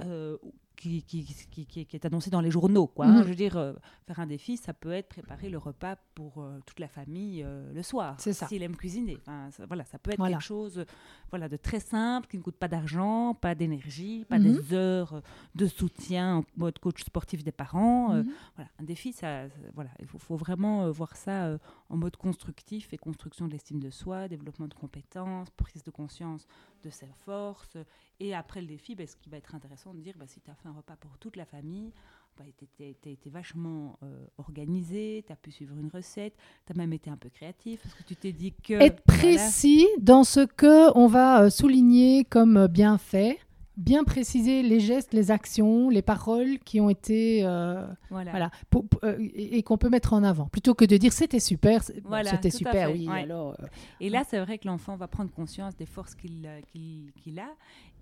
euh, 0.00 0.36
qui, 0.76 1.02
qui, 1.02 1.24
qui, 1.24 1.66
qui, 1.66 1.96
est 1.96 2.04
annoncé 2.04 2.30
dans 2.30 2.40
les 2.40 2.50
journaux. 2.50 2.86
Quoi, 2.86 3.06
hein. 3.06 3.18
Mhm. 3.18 3.22
Je 3.24 3.28
veux 3.28 3.34
dire, 3.34 3.56
euh, 3.56 3.72
faire 4.06 4.20
un 4.20 4.26
défi, 4.26 4.56
ça 4.56 4.72
peut 4.74 4.92
être 4.92 5.08
préparer 5.08 5.48
le 5.48 5.58
repas 5.58 5.96
pour 6.14 6.42
euh, 6.42 6.58
toute 6.66 6.80
la 6.80 6.88
famille 6.88 7.42
euh, 7.44 7.72
le 7.72 7.82
soir. 7.82 8.16
C'est 8.18 8.32
ça. 8.32 8.46
S'il 8.48 8.62
aime 8.62 8.76
cuisiner. 8.76 9.16
Enfin, 9.22 9.50
ça, 9.50 9.66
voilà, 9.66 9.84
ça 9.84 9.98
peut 9.98 10.10
être 10.10 10.18
Voilà. 10.18 10.36
quelque 10.36 10.44
chose 10.46 10.84
voilà, 11.30 11.48
de 11.48 11.56
très 11.56 11.80
simple, 11.80 12.28
qui 12.28 12.36
ne 12.38 12.42
coûte 12.42 12.56
pas 12.56 12.68
d'argent, 12.68 13.34
pas 13.34 13.54
d'énergie, 13.54 14.24
pas 14.28 14.38
Mhm. 14.38 14.44
des 14.52 14.74
heures 14.74 15.22
de 15.54 15.66
soutien 15.66 16.36
en 16.38 16.44
mode 16.56 16.78
coach 16.78 17.02
sportif 17.04 17.42
des 17.44 17.52
parents. 17.52 18.10
Mhm. 18.14 18.30
voilà, 18.56 18.70
un 18.78 18.84
défi, 18.84 19.12
ça, 19.12 19.48
ça- 19.48 19.54
voilà, 19.74 19.90
il 20.00 20.06
faut, 20.06 20.18
faut 20.18 20.36
vraiment 20.36 20.90
voir 20.90 21.16
ça 21.16 21.58
en 21.88 21.96
mode 21.96 22.16
constructif 22.16 22.92
et 22.92 22.98
construction 22.98 23.46
de 23.46 23.52
l'estime 23.52 23.80
de 23.80 23.90
soi, 23.90 24.28
développement 24.28 24.68
de 24.68 24.74
compétences, 24.74 25.50
prise 25.50 25.82
de 25.82 25.90
conscience 25.90 26.46
de 26.84 26.90
ses 26.90 27.08
forces. 27.24 27.76
Et 28.20 28.34
après 28.34 28.60
le 28.60 28.66
défi, 28.66 28.94
ben, 28.94 29.06
ce 29.06 29.16
qui 29.16 29.28
va 29.28 29.36
être 29.38 29.54
intéressant 29.54 29.94
de 29.94 30.00
dire, 30.00 30.14
ben, 30.16 30.26
si 30.26 30.40
tu 30.40 30.50
as 30.50 30.54
fait 30.54 30.68
un 30.68 30.72
repas 30.72 30.96
pour 30.96 31.18
toute 31.18 31.36
la 31.36 31.44
famille, 31.44 31.92
ben, 32.36 32.46
tu 32.56 32.84
été 32.84 33.30
vachement 33.30 33.98
euh, 34.02 34.26
organisé, 34.38 35.24
tu 35.26 35.32
as 35.32 35.36
pu 35.36 35.52
suivre 35.52 35.76
une 35.76 35.88
recette, 35.88 36.34
tu 36.66 36.72
as 36.72 36.76
même 36.76 36.92
été 36.92 37.08
un 37.08 37.16
peu 37.16 37.28
créatif, 37.28 37.80
parce 37.82 37.94
que 37.94 38.02
tu 38.02 38.16
t'es 38.16 38.32
dit 38.32 38.52
que... 38.52 38.74
Être 38.74 39.02
voilà, 39.06 39.20
précis 39.20 39.86
dans 40.00 40.24
ce 40.24 40.40
que 40.40 40.96
on 40.98 41.06
va 41.06 41.44
euh, 41.44 41.50
souligner 41.50 42.24
comme 42.24 42.56
euh, 42.56 42.68
bien 42.68 42.98
fait, 42.98 43.38
bien 43.76 44.04
préciser 44.04 44.62
les 44.62 44.78
gestes, 44.80 45.12
les 45.14 45.30
actions, 45.30 45.90
les 45.90 46.02
paroles 46.02 46.58
qui 46.60 46.80
ont 46.80 46.90
été 46.90 47.44
euh, 47.44 47.86
voilà. 48.10 48.30
voilà 48.30 48.50
pour- 48.70 48.86
pour- 48.86 49.00
euh, 49.04 49.16
et, 49.34 49.58
et 49.58 49.62
qu'on 49.62 49.78
peut 49.78 49.88
mettre 49.88 50.12
en 50.12 50.22
avant 50.22 50.46
plutôt 50.46 50.74
que 50.74 50.84
de 50.84 50.96
dire 50.96 51.12
c'était 51.12 51.40
super, 51.40 51.82
bon, 52.02 52.10
c'était 52.36 52.50
super, 52.50 52.92
oui. 52.92 53.08
ouais. 53.08 53.22
Alors, 53.22 53.56
euh, 53.60 53.66
Et 54.00 54.10
là, 54.10 54.22
c'est 54.28 54.38
vrai 54.38 54.58
que 54.58 54.68
l'enfant 54.68 54.96
va 54.96 55.08
prendre 55.08 55.30
conscience 55.30 55.76
des 55.76 55.86
forces 55.86 56.14
qu'il 56.14 56.48
qu'il- 56.70 57.12
qu'il 57.16 57.38
a 57.40 57.52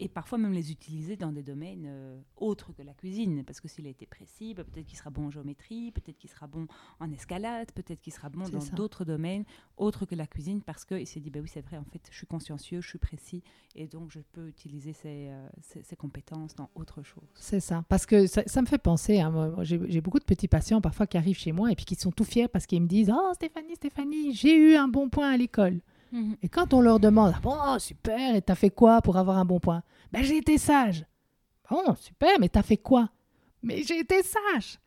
et 0.00 0.08
parfois 0.08 0.36
même 0.36 0.52
les 0.52 0.72
utiliser 0.72 1.16
dans 1.16 1.32
des 1.32 1.42
domaines 1.42 1.84
euh, 1.86 2.18
autres 2.36 2.72
que 2.72 2.82
la 2.82 2.92
cuisine. 2.92 3.44
Parce 3.44 3.60
que 3.60 3.68
s'il 3.68 3.86
a 3.86 3.90
été 3.90 4.04
précis, 4.04 4.52
bah, 4.54 4.64
peut-être 4.64 4.86
qu'il 4.86 4.98
sera 4.98 5.10
bon 5.10 5.26
en 5.26 5.30
géométrie, 5.30 5.90
peut-être 5.92 6.18
qu'il 6.18 6.28
sera 6.30 6.46
bon 6.46 6.66
en 7.00 7.10
escalade, 7.12 7.70
peut-être 7.72 8.00
qu'il 8.00 8.12
sera 8.12 8.28
bon 8.28 8.40
dans 8.40 8.58
d'autres 8.76 9.04
domaines 9.04 9.44
autres 9.78 10.04
que 10.06 10.14
la 10.14 10.26
cuisine 10.26 10.60
parce 10.60 10.84
qu'il 10.84 11.06
s'est 11.06 11.20
dit, 11.20 11.30
bah 11.30 11.40
oui, 11.42 11.48
c'est 11.48 11.60
vrai, 11.64 11.76
en 11.78 11.84
fait, 11.84 12.00
je 12.10 12.16
suis 12.16 12.26
consciencieux, 12.26 12.80
je 12.80 12.88
suis 12.88 12.98
précis 12.98 13.42
et 13.74 13.86
donc 13.86 14.10
je 14.10 14.20
peux 14.32 14.48
utiliser 14.48 14.92
ces, 14.92 15.30
ces 15.62 15.96
compétences 15.96 16.54
dans 16.54 16.68
autre 16.74 17.02
chose. 17.02 17.24
C'est 17.34 17.60
ça. 17.60 17.84
Parce 17.88 18.06
que 18.06 18.26
ça, 18.26 18.42
ça 18.46 18.60
me 18.62 18.66
fait 18.66 18.78
penser, 18.78 19.20
hein, 19.20 19.54
j'ai 19.62 20.00
beaucoup 20.00 20.18
de 20.18 20.24
petits 20.24 20.48
patients 20.48 20.80
parfois 20.80 21.06
qui 21.06 21.16
arrivent 21.16 21.38
chez 21.38 21.52
moi 21.52 21.70
et 21.72 21.76
puis 21.76 21.84
qui 21.84 21.94
sont 21.94 22.10
tout 22.10 22.24
fiers 22.24 22.48
parce 22.48 22.66
qu'ils 22.66 22.82
me 22.82 22.86
disent 22.88 23.10
Oh 23.14 23.30
Stéphanie, 23.34 23.74
Stéphanie, 23.76 24.32
j'ai 24.34 24.54
eu 24.56 24.74
un 24.76 24.88
bon 24.88 25.08
point 25.08 25.30
à 25.30 25.36
l'école. 25.36 25.80
Et 26.42 26.48
quand 26.50 26.74
on 26.74 26.82
leur 26.82 27.00
demande 27.00 27.32
Ah 27.36 27.40
Bon, 27.42 27.78
super, 27.78 28.34
et 28.34 28.42
t'as 28.42 28.54
fait 28.54 28.68
quoi 28.68 29.00
pour 29.00 29.16
avoir 29.16 29.38
un 29.38 29.46
bon 29.46 29.60
point? 29.60 29.82
Ben 30.12 30.22
j'ai 30.22 30.36
été 30.36 30.58
sage. 30.58 31.06
Bon, 31.70 31.94
super, 31.98 32.38
mais 32.38 32.50
t'as 32.50 32.62
fait 32.62 32.76
quoi? 32.76 33.08
Mais 33.62 33.82
j'ai 33.82 34.00
été 34.00 34.16
sage. 34.22 34.78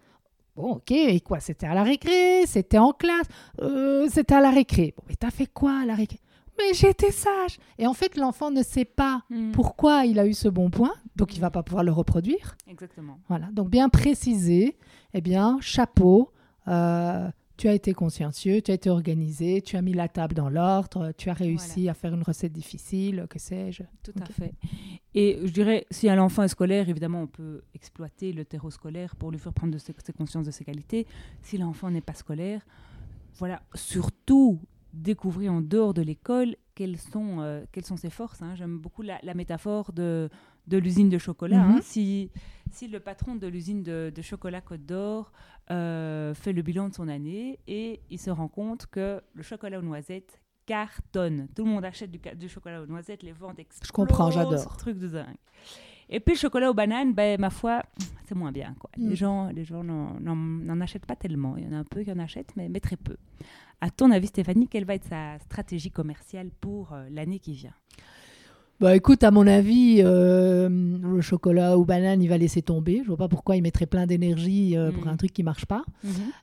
Bon, 0.56 0.74
ok, 0.74 0.92
et 0.92 1.20
quoi 1.22 1.40
C'était 1.40 1.66
à 1.66 1.74
la 1.74 1.82
récré 1.84 2.46
C'était 2.46 2.78
en 2.78 2.92
classe 2.94 3.26
Euh, 3.60 4.08
C'était 4.12 4.36
à 4.36 4.42
la 4.42 4.52
récré. 4.52 4.94
Bon, 4.96 5.04
mais 5.10 5.16
t'as 5.16 5.32
fait 5.32 5.48
quoi 5.48 5.80
à 5.82 5.86
la 5.86 5.96
récré? 5.96 6.20
Mais 6.58 6.74
j'étais 6.74 7.12
sage. 7.12 7.58
Et 7.78 7.86
en 7.88 7.94
fait, 7.94 8.16
l'enfant 8.18 8.52
ne 8.52 8.64
sait 8.64 8.86
pas 8.86 9.24
Mhm. 9.30 9.52
pourquoi 9.52 10.06
il 10.06 10.20
a 10.20 10.26
eu 10.28 10.34
ce 10.34 10.48
bon 10.48 10.70
point, 10.70 10.94
donc 11.16 11.36
il 11.36 11.40
va 11.42 11.50
pas 11.52 11.64
pouvoir 11.64 11.84
le 11.84 11.92
reproduire. 11.92 12.56
Exactement. 12.68 13.20
Voilà, 13.28 13.48
donc 13.52 13.70
bien 13.70 13.90
préciser, 13.90 14.78
eh 15.14 15.22
bien, 15.22 15.58
chapeau, 15.62 16.32
euh, 16.68 17.30
tu 17.58 17.70
as 17.70 17.74
été 17.74 17.94
consciencieux, 17.94 18.62
tu 18.62 18.72
as 18.72 18.74
été 18.74 18.90
organisé, 18.90 19.62
tu 19.62 19.78
as 19.78 19.82
mis 19.82 19.94
la 19.94 20.10
table 20.10 20.36
dans 20.36 20.50
l'ordre, 20.50 21.14
tu 21.18 21.30
as 21.30 21.34
réussi 21.34 21.88
à 21.88 21.94
faire 21.94 22.14
une 22.14 22.24
recette 22.24 22.52
difficile, 22.52 23.28
que 23.30 23.40
sais-je. 23.40 23.84
Tout 24.04 24.12
à 24.22 24.26
fait. 24.26 24.54
Et 25.14 25.40
je 25.46 25.52
dirais, 25.52 25.86
si 25.90 26.10
un 26.10 26.20
enfant 26.20 26.44
est 26.44 26.50
scolaire, 26.50 26.90
évidemment, 26.90 27.22
on 27.22 27.28
peut 27.28 27.62
exploiter 27.74 28.34
le 28.34 28.44
terreau 28.44 28.72
scolaire 28.72 29.16
pour 29.16 29.32
lui 29.32 29.40
faire 29.40 29.54
prendre 29.54 29.72
de 29.74 29.78
ses, 29.78 29.94
ses 30.06 30.12
conscience 30.12 30.46
de 30.46 30.52
ses 30.52 30.66
qualités. 30.66 31.08
Si 31.44 31.58
l'enfant 31.58 31.90
n'est 31.90 32.02
pas 32.02 32.14
scolaire, 32.14 32.62
voilà, 33.38 33.62
surtout 33.74 34.60
découvrir 34.96 35.54
en 35.54 35.62
dehors 35.62 35.94
de 35.94 36.02
l'école 36.02 36.56
quelles 36.74 36.98
sont, 36.98 37.40
euh, 37.40 37.64
quelles 37.72 37.86
sont 37.86 37.98
ses 37.98 38.10
forces. 38.10 38.42
hein. 38.42 38.56
J'aime 38.56 38.78
beaucoup 38.80 39.02
la, 39.02 39.20
la 39.24 39.34
métaphore 39.34 39.92
de, 39.94 40.30
de 40.68 40.78
l'usine 40.78 41.10
de 41.10 41.18
chocolat. 41.18 41.62
hein. 41.62 41.76
Mhm. 41.76 41.82
Si, 41.82 42.32
si 42.72 42.88
le 42.88 43.00
patron 43.00 43.36
de 43.36 43.48
l'usine 43.48 43.84
de, 43.84 44.12
de 44.14 44.22
chocolat 44.22 44.62
Côte 44.62 44.86
d'Or 44.86 45.32
euh, 45.72 46.34
fait 46.34 46.54
le 46.54 46.62
bilan 46.62 46.90
de 46.90 46.94
son 46.94 47.08
année 47.08 47.60
et 47.68 48.02
il 48.10 48.20
se 48.20 48.30
rend 48.30 48.48
compte 48.48 48.88
que 48.88 49.22
le 49.34 49.44
chocolat 49.44 49.80
aux 49.80 49.84
noisettes 49.84 50.40
cartonne. 50.66 51.48
Tout 51.56 51.64
le 51.64 51.70
monde 51.70 51.86
achète 51.86 52.12
du, 52.12 52.50
chocolat 52.50 52.82
aux 52.82 52.88
noisettes, 52.88 53.22
les 53.24 53.32
ventes 53.32 53.60
explosent. 53.60 53.92
comprends, 53.92 54.32
j'adore. 54.32 54.78
Truc 54.78 54.98
de 54.98 55.08
dingue. 55.08 55.38
Et 56.10 56.20
puis 56.20 56.36
le 56.36 56.40
chocolat 56.40 56.70
aux 56.70 56.74
bananes, 56.74 57.14
ben, 57.14 57.40
ma 57.40 57.50
foi, 57.50 57.82
c'est 58.28 58.36
moins 58.36 58.52
bien. 58.52 58.76
Quoi. 58.80 58.90
Mm. 58.98 59.10
Les 59.10 59.16
gens 59.16 59.50
les 59.50 59.66
gens 59.66 59.84
n'en- 59.84 60.82
achètent 60.82 61.06
pas 61.06 61.16
tellement. 61.16 61.58
Il 61.58 61.66
y 61.66 61.68
en 61.68 61.74
a 61.74 61.78
un 61.80 61.84
peu 61.84 62.04
qui 62.04 62.12
en 62.12 62.20
achètent, 62.20 62.56
mais, 62.56 62.70
mais 62.70 62.80
très 62.80 62.96
peu. 62.98 63.16
À 63.82 63.90
ton 63.90 64.12
avis, 64.12 64.28
Stéphanie, 64.28 64.68
quelle 64.68 64.86
va 64.86 64.96
être 64.96 65.06
sa 65.06 65.38
stratégie 65.40 65.92
commerciale 65.92 66.50
pour 66.62 66.94
euh, 66.94 67.08
l'année 67.12 67.40
qui 67.40 67.54
vient? 67.54 67.74
Bah 68.82 68.94
écoute, 68.96 69.24
à 69.24 69.32
mon 69.32 69.48
avis, 69.48 70.02
euh, 70.04 70.68
le 70.70 71.22
chocolat 71.22 71.78
ou 71.78 71.86
banane, 71.86 72.22
il 72.22 72.28
va 72.28 72.38
laisser 72.38 72.62
tomber. 72.62 73.02
Je 73.04 73.08
vois 73.08 73.16
pas 73.18 73.30
pourquoi 73.30 73.56
il 73.56 73.62
mettrait 73.62 73.86
plein 73.86 74.06
d'énergie 74.06 74.76
euh, 74.78 74.92
pour 74.92 75.06
Mhm. 75.06 75.10
un 75.12 75.18
truc 75.18 75.32
qui 75.34 75.44
marche 75.44 75.66
pas. 75.66 75.84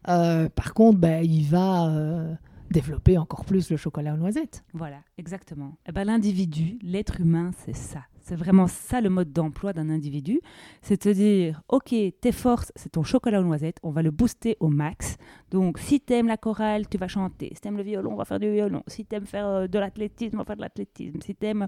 Euh, 0.08 0.48
par 0.48 0.72
contre, 0.72 0.98
bah, 0.98 1.22
il 1.22 1.44
va 1.44 2.26
développer 2.70 3.18
encore 3.18 3.44
plus 3.44 3.70
le 3.70 3.76
chocolat 3.76 4.14
aux 4.14 4.16
noisettes. 4.16 4.64
Voilà, 4.72 4.96
exactement. 5.18 5.76
Eh 5.86 5.92
ben, 5.92 6.04
L'individu, 6.04 6.78
l'être 6.82 7.20
humain, 7.20 7.50
c'est 7.66 7.76
ça. 7.76 8.00
C'est 8.22 8.36
vraiment 8.36 8.66
ça 8.66 9.00
le 9.00 9.10
mode 9.10 9.32
d'emploi 9.32 9.72
d'un 9.72 9.90
individu. 9.90 10.40
C'est 10.80 10.96
de 10.96 11.10
te 11.10 11.14
dire, 11.14 11.62
OK, 11.68 11.94
tes 12.20 12.32
forces, 12.32 12.72
c'est 12.76 12.90
ton 12.92 13.02
chocolat 13.02 13.40
aux 13.40 13.44
noisettes, 13.44 13.78
on 13.82 13.90
va 13.90 14.02
le 14.02 14.10
booster 14.10 14.56
au 14.60 14.68
max. 14.68 15.16
Donc, 15.50 15.78
si 15.78 16.00
t'aimes 16.00 16.28
la 16.28 16.36
chorale, 16.36 16.88
tu 16.88 16.98
vas 16.98 17.08
chanter. 17.08 17.50
Si 17.54 17.60
t'aimes 17.60 17.76
le 17.76 17.82
violon, 17.82 18.12
on 18.12 18.16
va 18.16 18.24
faire 18.24 18.38
du 18.40 18.50
violon. 18.50 18.82
Si 18.86 19.04
t'aimes 19.04 19.26
faire 19.26 19.46
euh, 19.46 19.66
de 19.66 19.78
l'athlétisme, 19.78 20.36
on 20.36 20.38
va 20.40 20.44
faire 20.44 20.56
de 20.56 20.62
l'athlétisme. 20.62 21.20
Si 21.20 21.34
t'aimes 21.34 21.66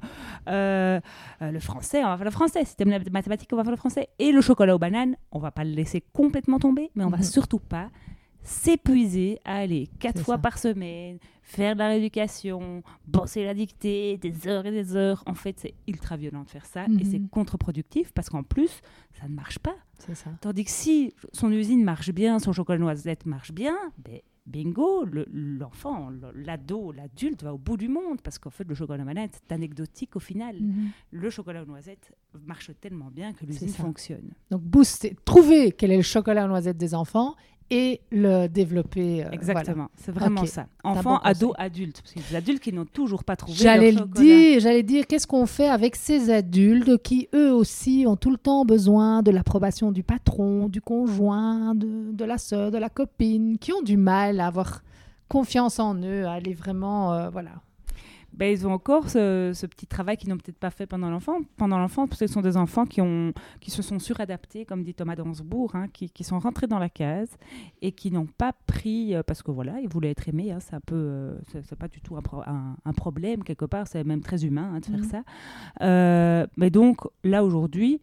euh, 0.48 1.00
euh, 1.42 1.50
le 1.50 1.60
français, 1.60 2.02
on 2.04 2.08
va 2.08 2.16
faire 2.16 2.24
le 2.24 2.30
français. 2.30 2.64
Si 2.64 2.76
t'aimes 2.76 2.90
les 2.90 3.10
mathématiques, 3.10 3.50
on 3.52 3.56
va 3.56 3.64
faire 3.64 3.72
le 3.72 3.76
français. 3.76 4.08
Et 4.18 4.32
le 4.32 4.40
chocolat 4.40 4.74
aux 4.74 4.78
bananes, 4.78 5.16
on 5.32 5.38
va 5.38 5.50
pas 5.50 5.64
le 5.64 5.70
laisser 5.72 6.02
complètement 6.12 6.58
tomber, 6.58 6.90
mais 6.94 7.04
on 7.04 7.10
va 7.10 7.18
Mhm. 7.18 7.22
surtout 7.24 7.58
pas 7.58 7.90
s'épuiser 8.44 9.38
à 9.44 9.56
aller 9.56 9.88
quatre 9.98 10.22
fois 10.22 10.36
ça. 10.36 10.40
par 10.42 10.58
semaine, 10.58 11.18
faire 11.42 11.74
de 11.74 11.78
la 11.80 11.88
rééducation, 11.88 12.82
bosser 13.06 13.44
la 13.44 13.54
dictée, 13.54 14.16
des 14.18 14.46
heures 14.48 14.64
et 14.66 14.70
des 14.70 14.94
heures. 14.96 15.22
En 15.26 15.34
fait, 15.34 15.58
c'est 15.58 15.74
ultra 15.88 16.16
violent 16.16 16.44
de 16.44 16.50
faire 16.50 16.66
ça 16.66 16.84
et 16.84 16.88
Mhm. 16.88 17.04
c'est 17.04 17.20
contre-productif 17.30 18.12
parce 18.12 18.28
qu'en 18.30 18.42
plus, 18.42 18.80
ça 19.18 19.28
ne 19.28 19.34
marche 19.34 19.58
pas. 19.58 19.76
C'est 19.98 20.14
ça. 20.14 20.30
Tandis 20.40 20.64
que 20.64 20.70
si 20.70 21.12
son 21.32 21.50
usine 21.52 21.82
marche 21.84 22.10
bien, 22.12 22.38
son 22.38 22.52
chocolat 22.52 22.78
noisette 22.78 23.26
marche 23.26 23.52
bien, 23.52 23.76
ben, 23.98 24.20
bingo, 24.46 25.04
le- 25.06 25.26
l'enfant, 25.32 26.10
le- 26.10 26.32
l'ado, 26.34 26.92
l'adulte 26.92 27.42
va 27.42 27.54
au 27.54 27.58
bout 27.58 27.78
du 27.78 27.88
monde 27.88 28.20
parce 28.22 28.38
qu'en 28.38 28.50
fait, 28.50 28.64
le 28.68 28.74
chocolat 28.74 29.02
manette, 29.04 29.40
c'est 29.48 29.54
anecdotique 29.54 30.16
au 30.16 30.20
final. 30.20 30.56
Mhm. 30.60 30.90
Le 31.12 31.30
chocolat 31.30 31.62
aux 31.62 31.66
noisettes 31.66 32.12
marche 32.46 32.70
tellement 32.80 33.10
bien 33.10 33.32
que 33.32 33.46
l'usine 33.46 33.68
fonctionne. 33.68 34.32
Donc, 34.50 34.60
booster, 34.62 35.16
trouver 35.24 35.72
quel 35.72 35.92
est 35.92 35.96
le 35.96 36.02
chocolat 36.02 36.44
aux 36.44 36.48
noisettes 36.48 36.76
des 36.76 36.94
enfants 36.94 37.34
et 37.76 38.00
le 38.12 38.46
développer. 38.46 39.24
euh, 39.24 39.30
Exactement, 39.32 39.88
c'est 39.96 40.12
vraiment 40.12 40.46
ça. 40.46 40.66
un 40.84 40.90
Enfant, 40.92 41.14
bon 41.14 41.16
ado, 41.24 41.48
conseil. 41.48 41.66
adulte. 41.66 42.00
Parce 42.02 42.12
qu'il 42.12 42.22
y 42.22 42.24
a 42.24 42.28
des 42.30 42.36
adultes 42.36 42.62
qui 42.62 42.72
n'ont 42.72 42.84
toujours 42.84 43.24
pas 43.24 43.34
trouvé 43.34 43.58
J'allais 43.58 43.90
leur 43.90 44.04
le 44.06 44.10
dire, 44.12 44.60
j'allais 44.60 44.82
dire, 44.84 45.06
qu'est-ce 45.08 45.26
qu'on 45.26 45.46
fait 45.46 45.68
avec 45.68 45.96
ces 45.96 46.30
adultes 46.30 47.02
qui, 47.02 47.28
eux 47.34 47.52
aussi, 47.52 48.04
ont 48.06 48.16
tout 48.16 48.30
le 48.30 48.36
temps 48.38 48.64
besoin 48.64 49.22
de 49.22 49.30
l'approbation 49.32 49.90
du 49.90 50.02
patron, 50.04 50.68
du 50.68 50.80
conjoint, 50.80 51.74
de, 51.74 52.12
de 52.12 52.24
la 52.24 52.38
sœur, 52.38 52.70
de 52.70 52.78
la 52.78 52.88
copine, 52.88 53.58
qui 53.58 53.72
ont 53.72 53.82
du 53.82 53.96
mal 53.96 54.38
à 54.40 54.46
avoir 54.46 54.82
confiance 55.28 55.80
en 55.80 55.96
eux, 55.96 56.26
à 56.26 56.32
aller 56.34 56.54
vraiment, 56.54 57.12
euh, 57.14 57.28
voilà. 57.30 57.50
Ben, 58.36 58.50
ils 58.52 58.66
ont 58.66 58.72
encore 58.72 59.08
ce, 59.08 59.52
ce 59.54 59.64
petit 59.66 59.86
travail 59.86 60.16
qu'ils 60.16 60.28
n'ont 60.28 60.36
peut-être 60.36 60.58
pas 60.58 60.70
fait 60.70 60.86
pendant 60.86 61.08
l'enfant, 61.08 61.38
pendant 61.56 61.78
l'enfant, 61.78 62.06
parce 62.08 62.18
que 62.20 62.26
ce 62.26 62.32
sont 62.32 62.40
des 62.42 62.56
enfants 62.56 62.84
qui, 62.84 63.00
ont, 63.00 63.32
qui 63.60 63.70
se 63.70 63.80
sont 63.80 63.98
suradaptés, 63.98 64.64
comme 64.64 64.82
dit 64.82 64.92
Thomas 64.92 65.14
Dansbourg, 65.14 65.74
hein, 65.76 65.86
qui, 65.92 66.10
qui 66.10 66.24
sont 66.24 66.38
rentrés 66.40 66.66
dans 66.66 66.78
la 66.80 66.88
case 66.88 67.30
et 67.80 67.92
qui 67.92 68.10
n'ont 68.10 68.26
pas 68.26 68.52
pris, 68.66 69.14
euh, 69.14 69.22
parce 69.22 69.42
que 69.42 69.50
voilà, 69.52 69.78
ils 69.80 69.88
voulaient 69.88 70.10
être 70.10 70.28
aimés, 70.28 70.50
hein, 70.52 70.58
c'est 70.60 70.74
un 70.74 70.80
peu, 70.80 70.96
euh, 70.96 71.38
c'est 71.46 71.78
pas 71.78 71.88
du 71.88 72.00
tout 72.00 72.16
un, 72.16 72.22
pro- 72.22 72.42
un- 72.46 72.76
un 72.84 72.92
problème 72.92 73.44
quelque 73.44 73.64
part, 73.66 73.86
c'est 73.86 74.02
même 74.04 74.20
très 74.20 74.44
humain 74.44 74.72
hein, 74.74 74.80
de 74.80 74.86
faire 74.86 74.98
Mhm. 74.98 75.04
ça. 75.10 75.22
Euh, 75.82 76.46
mais 76.56 76.70
donc 76.70 77.00
là 77.22 77.44
aujourd'hui, 77.44 78.00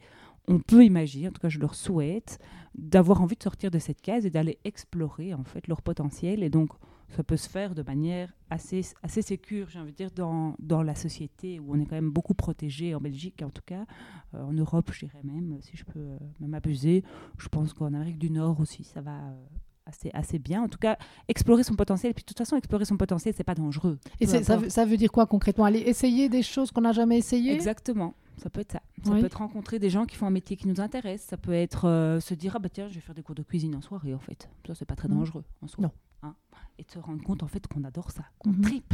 on 0.47 0.59
peut 0.59 0.83
imaginer, 0.83 1.27
en 1.27 1.31
tout 1.31 1.41
cas 1.41 1.49
je 1.49 1.59
leur 1.59 1.75
souhaite, 1.75 2.39
d'avoir 2.75 3.21
envie 3.21 3.35
de 3.35 3.43
sortir 3.43 3.69
de 3.69 3.79
cette 3.79 4.01
case 4.01 4.25
et 4.25 4.29
d'aller 4.29 4.57
explorer 4.63 5.33
en 5.33 5.43
fait 5.43 5.67
leur 5.67 5.81
potentiel 5.81 6.41
et 6.41 6.49
donc 6.49 6.69
ça 7.15 7.23
peut 7.23 7.37
se 7.37 7.49
faire 7.49 7.75
de 7.75 7.83
manière 7.83 8.33
assez, 8.49 8.81
assez 9.03 9.21
sécure, 9.21 9.69
j'ai 9.69 9.79
envie 9.79 9.91
de 9.91 9.97
dire, 9.97 10.11
dans, 10.11 10.55
dans 10.59 10.81
la 10.83 10.95
société 10.95 11.59
où 11.59 11.73
on 11.73 11.79
est 11.79 11.85
quand 11.85 11.95
même 11.95 12.11
beaucoup 12.11 12.33
protégé, 12.33 12.95
en 12.95 13.01
Belgique 13.01 13.41
en 13.43 13.49
tout 13.49 13.63
cas, 13.65 13.85
Euh, 14.33 14.43
en 14.43 14.53
Europe 14.53 14.89
je 14.93 15.05
dirais 15.05 15.21
même, 15.23 15.57
si 15.61 15.75
je 15.75 15.83
peux 15.83 15.99
euh, 15.99 16.17
même 16.39 16.53
abuser. 16.53 17.03
Je 17.37 17.49
pense 17.49 17.73
qu'en 17.73 17.87
Amérique 17.87 18.17
du 18.17 18.31
Nord 18.31 18.59
aussi, 18.61 18.83
ça 18.85 19.01
va 19.01 19.11
euh, 19.17 19.45
assez, 19.85 20.09
assez 20.13 20.39
bien. 20.39 20.63
En 20.63 20.69
tout 20.69 20.77
cas, 20.79 20.97
explorer 21.27 21.63
son 21.63 21.75
potentiel, 21.75 22.11
et 22.11 22.13
puis 22.13 22.23
de 22.23 22.27
toute 22.27 22.37
façon, 22.37 22.55
explorer 22.55 22.85
son 22.85 22.95
potentiel, 22.95 23.33
c'est 23.35 23.43
pas 23.43 23.55
dangereux. 23.55 23.99
Et 24.21 24.25
ça, 24.27 24.39
veut- 24.57 24.69
ça 24.69 24.85
veut 24.85 24.95
dire 24.95 25.11
quoi 25.11 25.25
concrètement? 25.25 25.65
Aller 25.65 25.79
essayer 25.79 26.29
des 26.29 26.43
choses 26.43 26.71
qu'on 26.71 26.81
n'a 26.81 26.93
jamais 26.93 27.17
essayées? 27.17 27.51
Exactement. 27.51 28.13
Ça 28.37 28.49
peut 28.49 28.61
être 28.61 28.71
ça. 28.71 28.81
Ça 29.03 29.11
Oui. 29.11 29.19
peut 29.19 29.25
être 29.25 29.39
rencontrer 29.39 29.77
des 29.79 29.89
gens 29.89 30.05
qui 30.05 30.15
font 30.15 30.27
un 30.27 30.31
métier 30.31 30.55
qui 30.55 30.67
nous 30.67 30.79
intéresse. 30.79 31.21
Ça 31.23 31.35
peut 31.37 31.51
être 31.53 31.85
euh, 31.89 32.19
se 32.21 32.33
dire 32.33 32.53
ah 32.55 32.59
bah 32.59 32.69
tiens 32.69 32.87
je 32.87 32.95
vais 32.95 33.01
faire 33.01 33.13
des 33.13 33.21
cours 33.21 33.35
de 33.35 33.43
cuisine 33.43 33.75
en 33.75 33.81
soirée 33.81 34.13
en 34.15 34.19
fait. 34.19 34.49
Ça 34.65 34.73
c'est 34.73 34.85
pas 34.85 34.95
très 34.95 35.09
Mhm. 35.09 35.15
dangereux 35.19 35.43
en 35.61 35.67
soi. 35.67 35.81
Non. 35.83 35.91
Hein. 36.23 36.35
Et 36.79 36.83
de 36.83 36.91
se 36.91 36.99
rendre 36.99 37.23
compte 37.23 37.43
en 37.43 37.47
fait 37.47 37.65
qu'on 37.67 37.83
adore 37.83 38.11
ça, 38.11 38.23
qu'on 38.39 38.51
Mhm. 38.51 38.61
tripe. 38.61 38.93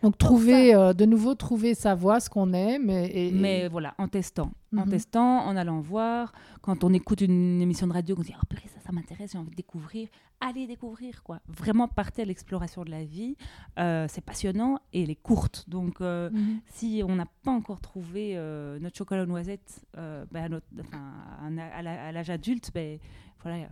Donc 0.00 0.16
trouver, 0.16 0.74
euh, 0.76 0.92
de 0.92 1.04
nouveau, 1.04 1.34
trouver 1.34 1.74
sa 1.74 1.96
voie, 1.96 2.20
ce 2.20 2.30
qu'on 2.30 2.52
aime. 2.52 2.88
Et, 2.88 3.04
et- 3.06 3.28
et- 3.28 3.32
Mais 3.32 3.66
voilà, 3.68 3.94
en 3.98 4.06
testant. 4.06 4.52
En 4.76 4.82
Mhm. 4.84 4.90
testant, 4.90 5.38
en 5.44 5.56
allant 5.56 5.80
voir. 5.80 6.32
Quand 6.60 6.84
on 6.84 6.92
écoute 6.92 7.20
une 7.20 7.60
émission 7.60 7.88
de 7.88 7.92
radio, 7.92 8.14
on 8.16 8.22
se 8.22 8.28
dit, 8.28 8.34
oh 8.36 8.46
ça, 8.72 8.80
ça 8.80 8.92
m'intéresse, 8.92 9.32
j'ai 9.32 9.38
envie 9.38 9.50
de 9.50 9.56
découvrir. 9.56 10.08
Allez 10.40 10.68
découvrir, 10.68 11.22
quoi. 11.24 11.40
Vraiment 11.48 11.88
partir 11.88 12.22
à 12.22 12.26
l'exploration 12.26 12.84
de 12.84 12.90
la 12.90 13.04
vie. 13.04 13.36
Euh, 13.80 14.06
c'est 14.08 14.20
passionnant 14.24 14.78
et 14.92 15.02
elle 15.02 15.10
est 15.10 15.16
courte. 15.20 15.64
Donc, 15.68 16.00
euh, 16.00 16.30
Mhm. 16.30 16.60
si 16.72 17.02
on 17.06 17.16
n'a 17.16 17.26
pas 17.42 17.50
encore 17.50 17.80
trouvé 17.80 18.36
notre 18.80 18.96
chocolat 18.96 19.24
aux 19.24 19.26
noisettes 19.26 19.84
ben, 19.94 20.26
à, 20.44 20.48
notre- 20.48 20.66
enfin, 20.80 21.02
à 21.40 21.44
un- 21.46 21.58
à 21.58 21.82
la- 21.82 22.06
à 22.06 22.12
l'âge 22.12 22.30
adulte, 22.30 22.70
ben, 22.72 22.98
voilà, 23.42 23.66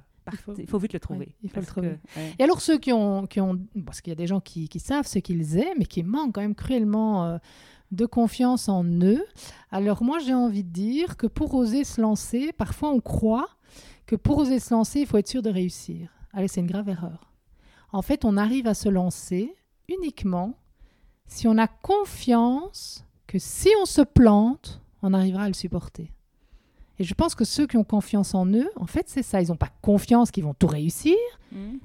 il 0.59 0.67
faut, 0.67 0.79
vite 0.79 0.93
le 0.93 1.01
trouver. 1.01 1.35
Il 1.43 1.51
faut 1.51 1.61
le 1.61 1.67
trouver. 1.67 1.89
que, 1.89 2.19
ouais. 2.21 2.35
Et 2.39 2.45
alors 2.45 2.61
ceux 2.61 2.79
qui 2.79 2.93
ont, 2.93 3.27
qui 3.27 3.41
ont 3.41 3.59
parce 3.85 4.01
qu'il 4.01 4.11
y 4.11 4.13
a 4.13 4.17
des 4.17 4.27
gens 4.27 4.41
qui, 4.41 4.69
qui 4.69 4.81
savent 4.81 5.07
ce 5.07 5.19
qu'ils 5.19 5.59
aiment, 5.59 5.79
mais 5.79 5.87
qui 5.87 6.03
manquent 6.03 6.35
quand 6.35 6.41
même 6.41 6.55
cruellement 6.55 7.27
euh, 7.27 7.39
de 7.91 8.07
confiance 8.07 8.69
en 8.69 8.85
eux. 8.85 9.25
Alors 9.71 10.03
moi 10.03 10.19
j'ai 10.19 10.35
envie 10.35 10.65
de 10.65 10.71
dire 10.71 11.17
que 11.17 11.27
pour 11.27 11.55
oser 11.55 11.85
se 11.85 12.01
lancer, 12.01 12.53
parfois 12.53 12.91
on 12.91 13.01
croit 13.01 13.49
que 14.07 14.17
pour 14.17 14.39
oser 14.39 14.59
se 14.59 14.75
lancer, 14.75 15.01
il 15.01 15.07
faut 15.07 15.19
être 15.19 15.29
sûr 15.29 15.43
de 15.43 15.51
réussir. 15.51 16.11
Allez, 16.33 16.49
c'est 16.49 16.61
une 16.61 16.67
grave 16.67 16.89
erreur. 16.89 17.33
En 17.93 18.03
fait, 18.03 18.25
on 18.25 18.37
arrive 18.37 18.67
à 18.67 18.75
se 18.75 18.89
lancer 18.89 19.55
uniquement 19.89 20.55
si 21.27 21.47
on 21.47 21.59
a 21.59 21.69
confiance 21.69 23.05
que 23.27 23.39
si 23.39 23.69
on 23.81 23.85
se 23.85 24.03
plante, 24.03 24.81
on 25.03 25.15
arrivera 25.15 25.45
à 25.45 25.49
le 25.49 25.55
supporter. 25.55 26.13
Et 27.01 27.05
je 27.05 27.15
pense 27.15 27.35
que 27.35 27.47
ceux 27.47 27.67
qui 27.67 27.79
ont 27.79 27.83
confiance 27.83 28.35
en 28.35 28.47
eux, 28.47 28.69
en 28.77 28.85
fait, 28.85 29.05
c'est 29.09 29.23
ça. 29.23 29.41
Ils 29.41 29.49
n'ont 29.49 29.57
pas 29.57 29.71
confiance 29.81 30.31
qu'ils 30.31 30.45
vont 30.45 30.53
tout 30.53 30.67
réussir. 30.67 31.17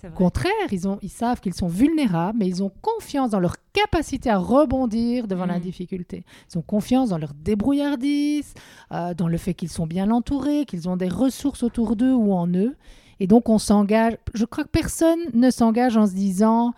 C'est 0.01 0.09
Au 0.09 0.11
contraire, 0.11 0.51
ils, 0.73 0.87
ont, 0.89 0.99
ils 1.01 1.09
savent 1.09 1.39
qu'ils 1.39 1.53
sont 1.53 1.69
vulnérables, 1.69 2.37
mais 2.37 2.47
ils 2.47 2.61
ont 2.61 2.71
confiance 2.81 3.29
dans 3.29 3.39
leur 3.39 3.55
capacité 3.71 4.29
à 4.29 4.37
rebondir 4.37 5.27
devant 5.27 5.45
la 5.45 5.57
Mm. 5.57 5.61
difficulté. 5.61 6.25
Ils 6.53 6.57
ont 6.57 6.61
confiance 6.61 7.09
dans 7.09 7.17
leur 7.17 7.33
débrouillardise, 7.33 8.53
euh, 8.91 9.13
dans 9.13 9.29
le 9.29 9.37
fait 9.37 9.53
qu'ils 9.53 9.69
sont 9.69 9.87
bien 9.87 10.11
entourés, 10.11 10.65
qu'ils 10.65 10.89
ont 10.89 10.97
des 10.97 11.07
ressources 11.07 11.63
autour 11.63 11.95
d'eux 11.95 12.13
ou 12.13 12.33
en 12.33 12.47
eux. 12.47 12.75
Et 13.21 13.27
donc, 13.27 13.47
on 13.47 13.57
s'engage. 13.57 14.17
Je 14.33 14.43
crois 14.43 14.65
que 14.65 14.69
personne 14.69 15.19
ne 15.33 15.49
s'engage 15.49 15.95
en 15.95 16.05
se 16.05 16.13
disant 16.13 16.73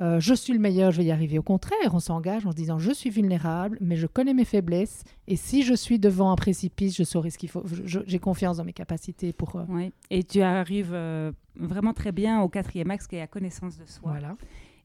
euh, 0.00 0.20
je 0.20 0.34
suis 0.34 0.52
le 0.52 0.58
meilleur, 0.58 0.90
je 0.92 0.98
vais 0.98 1.04
y 1.06 1.10
arriver. 1.10 1.38
Au 1.38 1.42
contraire, 1.42 1.92
on 1.94 2.00
s'engage 2.00 2.44
en 2.46 2.50
se 2.50 2.56
disant 2.56 2.78
je 2.78 2.92
suis 2.92 3.10
vulnérable, 3.10 3.78
mais 3.80 3.96
je 3.96 4.06
connais 4.06 4.34
mes 4.34 4.44
faiblesses. 4.44 5.04
Et 5.26 5.36
si 5.36 5.62
je 5.62 5.72
suis 5.74 5.98
devant 5.98 6.30
un 6.30 6.36
précipice, 6.36 6.96
je 6.96 7.02
saurai 7.04 7.30
ce 7.30 7.38
qu'il 7.38 7.48
faut. 7.48 7.64
J'ai 7.84 8.18
confiance 8.18 8.58
dans 8.58 8.64
mes 8.64 8.72
capacités 8.74 9.32
pour. 9.32 9.56
euh, 9.56 9.64
Ouais. 9.68 9.92
Et 10.10 10.22
tu 10.24 10.42
arrives 10.42 10.92
euh, 10.92 11.32
vraiment 11.56 11.94
très 11.94 12.12
bien 12.12 12.42
au 12.42 12.48
quatrième 12.48 12.90
axe 12.90 13.06
qui 13.06 13.16
est 13.16 13.20
la 13.20 13.26
connaissance 13.26 13.78
de 13.78 13.86
soi. 13.86 14.10
voilà. 14.10 14.36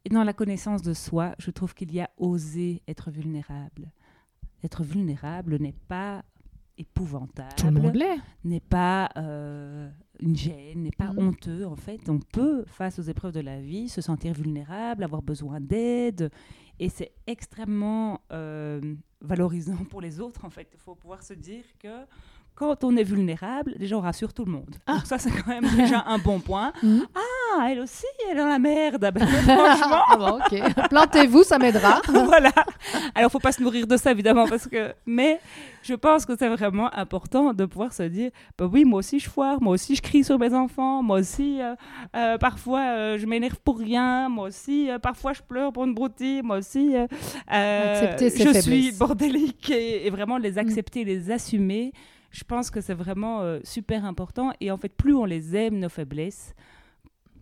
Et 0.06 0.10
dans 0.10 0.24
la 0.24 0.34
connaissance 0.34 0.82
de 0.82 0.94
soi, 0.94 1.36
je 1.38 1.52
trouve 1.52 1.74
qu'il 1.76 1.92
y 1.94 2.00
a 2.00 2.10
oser 2.18 2.82
être 2.88 3.12
vulnérable. 3.12 3.92
Être 4.64 4.84
vulnérable 4.84 5.58
n'est 5.60 5.76
pas 5.88 6.24
épouvantable, 6.78 7.54
Tout 7.58 7.68
le 7.68 7.72
monde 7.82 7.96
l'est. 7.96 8.18
n'est 8.44 8.60
pas 8.62 9.10
une 10.22 10.36
gêne, 10.36 10.84
n'est 10.84 10.92
pas 10.92 11.12
Mhm. 11.14 11.20
honteux 11.28 11.66
en 11.66 11.76
fait. 11.76 12.08
On 12.10 12.20
peut, 12.20 12.64
face 12.68 13.00
aux 13.00 13.04
épreuves 13.04 13.34
de 13.34 13.40
la 13.40 13.60
vie, 13.60 13.90
se 13.90 14.02
sentir 14.02 14.34
vulnérable, 14.34 15.04
avoir 15.04 15.22
besoin 15.22 15.60
d'aide. 15.60 16.32
Et 16.80 16.90
c'est 16.90 17.12
extrêmement 17.28 18.22
euh, 18.32 18.80
valorisant 19.22 19.78
pour 19.90 20.02
les 20.02 20.20
autres 20.20 20.46
en 20.46 20.50
fait. 20.50 20.68
Il 20.74 20.80
faut 20.80 20.96
pouvoir 20.96 21.24
se 21.24 21.34
dire 21.34 21.64
que 21.80 22.06
quand 22.56 22.84
on 22.84 22.96
est 22.96 23.04
vulnérable, 23.04 23.76
déjà 23.80 23.98
on 23.98 24.02
rassure 24.02 24.34
tout 24.34 24.46
le 24.46 24.52
monde. 24.52 24.76
Ah. 24.86 24.96
Donc 24.96 25.06
ça 25.06 25.18
c'est 25.18 25.32
quand 25.32 25.48
même 25.48 25.68
déjà 25.76 26.04
un 26.08 26.18
bon 26.18 26.40
point. 26.40 26.74
Mhm. 26.84 27.06
Ah, 27.16 27.68
elle 27.70 27.80
aussi, 27.80 28.06
elle 28.26 28.38
est 28.38 28.40
dans 28.40 28.48
la 28.48 28.60
merde. 28.60 29.04
Ah 29.04 29.12
ben, 29.12 29.28
franchement, 29.28 30.02
Ah 30.08 30.18
bon, 30.18 30.40
ok. 30.40 30.90
Plantez-vous, 30.90 31.44
ça 31.44 31.60
m'aidera. 31.60 32.02
voilà. 32.08 32.52
Alors, 33.16 33.32
faut 33.32 33.40
pas 33.40 33.52
se 33.52 33.62
nourrir 33.62 33.88
de 33.88 33.98
ça, 33.98 34.12
évidemment, 34.12 34.48
parce 34.48 34.68
que. 34.68 34.94
Mais 35.06 35.40
je 35.84 35.94
pense 35.96 36.26
que 36.26 36.34
c'est 36.38 36.48
vraiment 36.48 36.94
important 36.94 37.54
de 37.54 37.66
pouvoir 37.66 37.94
se 37.94 38.04
dire, 38.04 38.32
bah 38.58 38.70
oui, 38.72 38.86
moi 38.86 39.00
aussi 39.00 39.20
je 39.20 39.30
foire, 39.30 39.62
moi 39.62 39.74
aussi 39.74 39.96
je 39.96 40.02
crie 40.02 40.24
sur 40.24 40.38
mes 40.38 40.54
enfants, 40.54 41.02
moi 41.02 41.20
aussi 41.20 41.60
euh, 41.62 41.76
euh, 42.16 42.38
parfois 42.38 42.82
euh, 42.82 43.18
je 43.18 43.26
m'énerve 43.26 43.60
pour 43.64 43.80
rien, 43.80 44.30
moi 44.30 44.50
aussi 44.50 44.90
parfois 45.02 45.34
je 45.34 45.42
pleure 45.42 45.74
pour 45.74 45.86
une 45.86 45.94
broutille, 45.94 46.44
moi 46.44 46.58
aussi 46.58 46.94
je 46.94 48.18
faiblesses. 48.20 48.64
suis 48.64 48.92
bordélique 48.92 49.70
et, 49.72 50.06
et 50.06 50.10
vraiment 50.10 50.38
les 50.38 50.58
accepter, 50.58 51.04
les 51.04 51.32
assumer. 51.32 51.94
Je 52.32 52.44
pense 52.44 52.72
que 52.72 52.82
c'est 52.82 52.94
vraiment 52.94 53.42
euh, 53.42 53.60
super 53.64 54.06
important. 54.06 54.52
Et 54.60 54.72
en 54.72 54.78
fait, 54.78 54.90
plus 54.96 55.14
on 55.14 55.26
les 55.26 55.56
aime, 55.56 55.80
nos 55.80 55.90
faiblesses, 55.90 56.54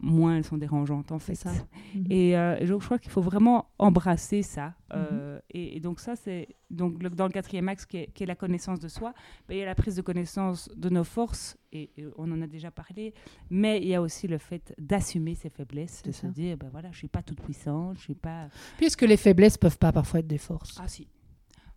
moins 0.01 0.37
elles 0.37 0.45
sont 0.45 0.57
dérangeantes, 0.57 1.11
en 1.11 1.19
fait. 1.19 1.35
C'est 1.35 1.49
ça. 1.49 1.53
Mhm. 1.93 2.05
Et 2.09 2.37
euh, 2.37 2.65
je 2.65 2.73
crois 2.75 2.97
qu'il 2.97 3.11
faut 3.11 3.21
vraiment 3.21 3.67
embrasser 3.77 4.41
ça. 4.43 4.73
Euh, 4.93 5.39
et, 5.51 5.75
et 5.75 5.79
donc 5.81 5.99
ça, 5.99 6.15
c'est 6.15 6.47
donc 6.71 7.03
le- 7.03 7.09
dans 7.09 7.25
le 7.25 7.31
quatrième 7.33 7.67
axe 7.67 7.85
qui 7.85 7.97
est, 7.97 8.07
qui 8.13 8.23
est 8.23 8.25
la 8.25 8.35
connaissance 8.35 8.79
de 8.79 8.87
soi. 8.87 9.13
ben, 9.47 9.55
il 9.55 9.59
y 9.59 9.61
a 9.61 9.65
la 9.65 9.75
prise 9.75 9.95
de 9.97 10.01
connaissance 10.01 10.69
de 10.75 10.89
nos 10.89 11.03
forces, 11.03 11.57
et, 11.73 11.91
et 11.97 12.05
on 12.17 12.31
en 12.31 12.41
a 12.41 12.47
déjà 12.47 12.71
parlé, 12.71 13.13
mais 13.49 13.79
il 13.81 13.89
y 13.89 13.93
a 13.95 14.01
aussi 14.01 14.27
le 14.27 14.37
fait 14.37 14.73
d'assumer 14.79 15.35
ses 15.35 15.49
faiblesses, 15.49 16.01
de 16.01 16.11
C'est 16.13 16.21
se 16.21 16.27
dire, 16.27 16.55
ben 16.57 16.69
voilà, 16.71 16.89
je 16.91 16.97
suis 16.97 17.07
pas 17.09 17.21
toute 17.21 17.41
puissante, 17.41 17.97
je 17.97 18.03
suis 18.03 18.15
pas... 18.15 18.47
Puisque 18.77 19.01
les 19.03 19.17
faiblesses 19.17 19.57
peuvent 19.57 19.77
pas 19.77 19.91
parfois 19.91 20.21
être 20.21 20.27
des 20.27 20.37
forces? 20.39 20.77
Ah 20.81 20.87
si. 20.87 21.07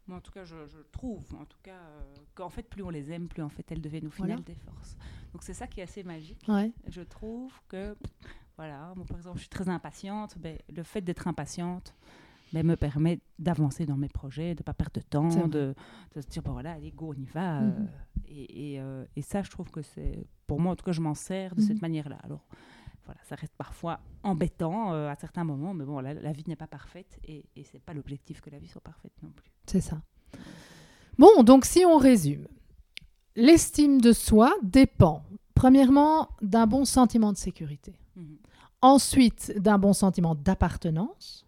Moi, 0.08 0.18
en 0.18 0.20
tout 0.20 0.32
cas, 0.32 0.44
je, 0.44 0.66
je 0.66 0.78
trouve, 0.90 1.22
en 1.34 1.44
tout 1.44 1.58
cas, 1.62 1.70
euh, 1.76 2.14
qu'en 2.34 2.48
fait, 2.50 2.64
plus 2.68 2.82
on 2.82 2.90
les 2.90 3.12
aime, 3.12 3.28
plus 3.28 3.42
en 3.42 3.48
fait, 3.48 3.70
elles 3.70 3.80
deviennent 3.80 4.06
au 4.06 4.10
final 4.10 4.30
Voilà. 4.30 4.42
des 4.42 4.54
forces. 4.54 4.96
Donc 5.32 5.42
c'est 5.42 5.54
ça 5.54 5.66
qui 5.66 5.80
est 5.80 5.84
assez 5.84 6.02
magique. 6.02 6.44
Ouais. 6.48 6.72
Je 6.88 7.02
trouve 7.02 7.52
que, 7.68 7.96
voilà, 8.56 8.92
moi 8.96 9.06
par 9.06 9.16
exemple, 9.18 9.36
je 9.38 9.42
suis 9.42 9.48
très 9.48 9.68
impatiente. 9.68 10.36
Ben, 10.38 10.58
le 10.74 10.82
fait 10.82 11.00
d'être 11.00 11.28
impatiente 11.28 11.94
ben, 12.52 12.66
me 12.66 12.76
permet 12.76 13.20
d'avancer 13.38 13.86
dans 13.86 13.96
mes 13.96 14.08
projets, 14.08 14.54
de 14.54 14.60
ne 14.60 14.64
pas 14.64 14.74
perdre 14.74 14.92
de 14.94 15.00
temps, 15.02 15.46
de, 15.48 15.74
de 16.14 16.20
se 16.20 16.26
dire, 16.26 16.42
bon 16.42 16.52
voilà, 16.52 16.72
allez, 16.72 16.90
go, 16.90 17.14
on 17.16 17.20
y 17.20 17.24
va. 17.26 17.60
Mhm. 17.60 17.70
euh, 17.78 17.86
et, 18.28 18.72
et, 18.74 18.80
euh, 18.80 19.04
et 19.16 19.22
ça, 19.22 19.42
je 19.42 19.50
trouve 19.50 19.70
que 19.70 19.82
c'est, 19.82 20.26
pour 20.46 20.60
moi, 20.60 20.72
en 20.72 20.76
tout 20.76 20.84
cas, 20.84 20.92
je 20.92 21.00
m'en 21.00 21.14
sers 21.14 21.54
de 21.54 21.60
Mhm. 21.60 21.66
cette 21.68 21.80
manière-là. 21.82 22.18
Alors, 22.24 22.44
voilà, 23.04 23.20
ça 23.24 23.34
reste 23.34 23.54
parfois 23.56 24.00
embêtant 24.22 24.92
euh, 24.92 25.08
à 25.10 25.16
certains 25.16 25.44
moments, 25.44 25.74
mais 25.74 25.84
bon, 25.84 26.00
la, 26.00 26.14
la 26.14 26.32
vie 26.32 26.44
n'est 26.46 26.56
pas 26.56 26.66
parfaite 26.66 27.18
et, 27.24 27.44
et 27.56 27.64
c'est 27.64 27.80
pas 27.80 27.94
l'objectif 27.94 28.40
que 28.40 28.50
la 28.50 28.58
vie 28.58 28.68
soit 28.68 28.80
parfaite 28.80 29.12
non 29.22 29.30
plus. 29.30 29.50
C'est 29.66 29.80
ça. 29.80 30.00
Bon, 31.18 31.42
donc 31.42 31.64
si 31.64 31.84
on 31.84 31.98
résume, 31.98 32.46
l'estime 33.36 34.00
de 34.00 34.12
soi 34.12 34.54
dépend, 34.62 35.24
premièrement, 35.54 36.28
d'un 36.40 36.66
bon 36.66 36.84
sentiment 36.84 37.32
de 37.32 37.36
sécurité. 37.38 37.94
Mhm. 38.16 38.38
Ensuite, 38.80 39.52
d'un 39.58 39.78
bon 39.78 39.92
sentiment 39.92 40.34
d'appartenance. 40.34 41.46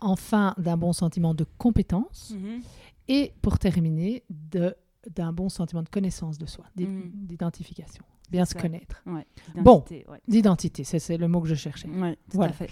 Enfin, 0.00 0.54
d'un 0.58 0.76
bon 0.76 0.92
sentiment 0.92 1.32
de 1.34 1.44
compétence. 1.58 2.32
Mhm. 2.36 2.60
Et 3.08 3.32
pour 3.40 3.58
terminer, 3.58 4.24
de- 4.30 4.74
d'un 5.10 5.32
bon 5.32 5.48
sentiment 5.48 5.82
de 5.82 5.88
connaissance 5.88 6.38
de 6.38 6.46
soi, 6.46 6.64
Mhm. 6.78 7.10
d'identification. 7.14 8.04
Bien 8.30 8.44
se 8.44 8.54
ça. 8.54 8.60
connaître. 8.60 9.02
Ouais, 9.06 9.26
Bon. 9.56 9.78
d'identité, 9.80 10.06
ouais. 10.08 10.20
D'identité, 10.28 10.84
c'est 10.84 11.16
le 11.18 11.28
mot 11.28 11.40
que 11.42 11.48
je 11.48 11.54
cherchais. 11.54 11.88
Ouais, 11.88 12.14
tout 12.30 12.36
Voilà. 12.36 12.52
à 12.52 12.54
fait. 12.54 12.70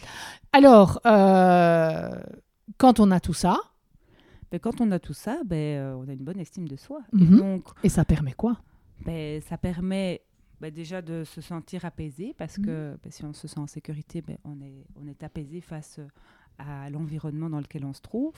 Alors, 0.52 1.00
euh, 1.06 2.18
quand 2.78 3.00
on 3.00 3.10
a 3.10 3.20
tout 3.20 3.34
ça, 3.34 3.58
Mais 4.52 4.58
quand 4.58 4.80
on 4.80 4.90
a 4.90 4.98
tout 4.98 5.12
ça, 5.14 5.42
ben, 5.46 5.54
euh, 5.78 5.94
on 5.96 6.08
a 6.08 6.12
une 6.12 6.24
bonne 6.24 6.40
estime 6.40 6.66
de 6.66 6.74
soi. 6.74 7.02
Et 7.12 7.22
Mhm. 7.24 7.38
donc, 7.38 7.68
et 7.84 7.88
ça 7.88 8.04
permet 8.04 8.32
quoi? 8.32 8.58
Ben, 9.04 9.40
ça 9.42 9.56
permet 9.58 10.22
ben, 10.60 10.72
déjà 10.74 11.00
de 11.02 11.22
se 11.22 11.40
sentir 11.40 11.84
apaisé 11.84 12.34
parce 12.36 12.58
Mhm. 12.58 12.64
que 12.66 12.98
ben, 13.00 13.12
si 13.12 13.24
on 13.24 13.32
se 13.32 13.46
sent 13.46 13.60
en 13.60 13.68
sécurité, 13.68 14.22
ben, 14.22 14.38
on, 14.44 14.60
est, 14.60 14.84
on 14.96 15.06
est 15.06 15.22
apaisé 15.22 15.60
face 15.60 16.00
à 16.60 16.90
l'environnement 16.90 17.48
dans 17.50 17.60
lequel 17.60 17.84
on 17.84 17.92
se 17.92 18.00
trouve. 18.02 18.34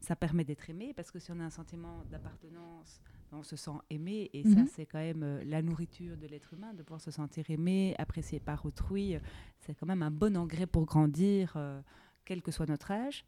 Ça 0.00 0.14
permet 0.16 0.44
d'être 0.44 0.70
aimé 0.70 0.92
parce 0.94 1.10
que 1.10 1.18
si 1.18 1.30
on 1.32 1.40
a 1.40 1.44
un 1.44 1.50
sentiment 1.50 2.04
d'appartenance, 2.10 3.00
on 3.32 3.42
se 3.42 3.56
sent 3.56 3.72
aimé 3.90 4.30
et 4.32 4.44
ça, 4.44 4.60
Mhm. 4.60 4.68
c'est 4.74 4.86
quand 4.86 4.98
même 4.98 5.22
euh, 5.22 5.42
la 5.44 5.60
nourriture 5.60 6.16
de 6.16 6.26
l'être 6.26 6.54
humain, 6.54 6.72
de 6.72 6.82
pouvoir 6.82 7.00
se 7.00 7.10
sentir 7.10 7.44
aimé, 7.50 7.94
apprécié 7.98 8.38
par 8.40 8.64
autrui. 8.64 9.16
C'est 9.60 9.74
quand 9.74 9.86
même 9.86 10.02
un 10.02 10.10
bon 10.10 10.36
engrais 10.36 10.66
pour 10.66 10.86
grandir, 10.86 11.52
euh, 11.56 11.80
quel 12.24 12.42
que 12.42 12.50
soit 12.52 12.66
notre 12.66 12.90
âge. 12.90 13.24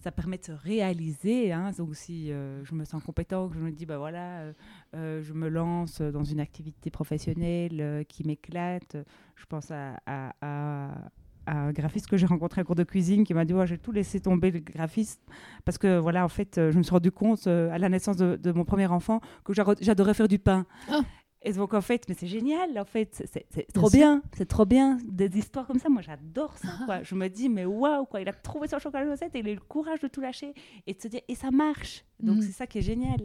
Ça 0.00 0.12
permet 0.12 0.36
de 0.38 0.44
se 0.44 0.52
réaliser. 0.52 1.50
hein. 1.52 1.72
Donc, 1.76 1.96
si 1.96 2.30
euh, 2.30 2.62
je 2.64 2.74
me 2.74 2.84
sens 2.84 3.02
compétent, 3.02 3.48
que 3.48 3.54
je 3.54 3.60
me 3.60 3.72
dis, 3.72 3.86
bah 3.86 3.96
voilà, 3.98 4.52
je 4.92 5.32
me 5.32 5.48
lance 5.48 6.00
dans 6.00 6.24
une 6.24 6.40
activité 6.40 6.90
professionnelle 6.90 8.04
qui 8.06 8.22
m'éclate. 8.24 8.96
Je 9.34 9.46
pense 9.46 9.70
à, 9.70 10.00
à- 10.06 10.32
à- 10.42 10.90
à 10.92 11.10
un 11.46 11.72
graphiste 11.72 12.06
que 12.06 12.16
j'ai 12.16 12.26
rencontré 12.26 12.60
à 12.60 12.64
cours 12.64 12.74
de 12.74 12.84
cuisine 12.84 13.24
qui 13.24 13.34
m'a 13.34 13.44
dit, 13.44 13.54
Ouais, 13.54 13.66
j'ai 13.66 13.78
tout 13.78 13.92
laissé 13.92 14.20
tomber 14.20 14.50
le 14.50 14.60
graphiste 14.60 15.20
parce 15.64 15.78
que 15.78 15.98
voilà, 15.98 16.24
en 16.24 16.28
fait, 16.28 16.58
euh, 16.58 16.72
je 16.72 16.78
me 16.78 16.82
suis 16.82 16.92
rendu 16.92 17.10
compte 17.10 17.46
euh, 17.46 17.70
à 17.70 17.78
la 17.78 17.88
naissance 17.88 18.16
de, 18.16 18.52
mon 18.52 18.64
premier 18.64 18.86
enfant 18.86 19.20
que 19.44 19.52
j'adorais 19.52 20.14
faire 20.14 20.28
du 20.28 20.38
pain. 20.38 20.66
Ah. 20.90 21.00
Et 21.46 21.52
donc, 21.52 21.74
en 21.74 21.80
fait, 21.82 22.04
mais 22.08 22.14
c'est 22.18 22.26
génial, 22.26 22.78
en 22.78 22.84
fait, 22.86 23.22
c'est- 23.30 23.72
trop 23.72 23.90
bien, 23.90 24.22
c'est 24.36 24.46
trop 24.46 24.64
bien, 24.64 24.98
des 25.06 25.36
histoires 25.38 25.66
comme 25.66 25.78
ça, 25.78 25.90
moi 25.90 26.00
j'adore 26.00 26.56
ça, 26.56 26.68
quoi. 26.86 27.02
Je 27.02 27.14
me 27.14 27.28
dis, 27.28 27.48
mais 27.50 27.66
waouh, 27.66 28.06
quoi, 28.06 28.22
il 28.22 28.28
a 28.28 28.32
trouvé 28.32 28.66
son 28.66 28.78
chocolat 28.78 29.04
noisette 29.04 29.34
et 29.34 29.40
il 29.40 29.48
a 29.48 29.50
eu 29.50 29.54
le 29.56 29.60
courage 29.60 30.00
de 30.00 30.08
tout 30.08 30.22
lâcher 30.22 30.54
et 30.86 30.94
de 30.94 31.00
se 31.02 31.06
dire, 31.08 31.20
et 31.28 31.34
ça 31.34 31.50
marche. 31.50 32.04
Donc, 32.20 32.38
Mm. 32.38 32.40
c'est 32.42 32.52
ça 32.52 32.66
qui 32.66 32.78
est 32.78 32.82
génial. 32.82 33.20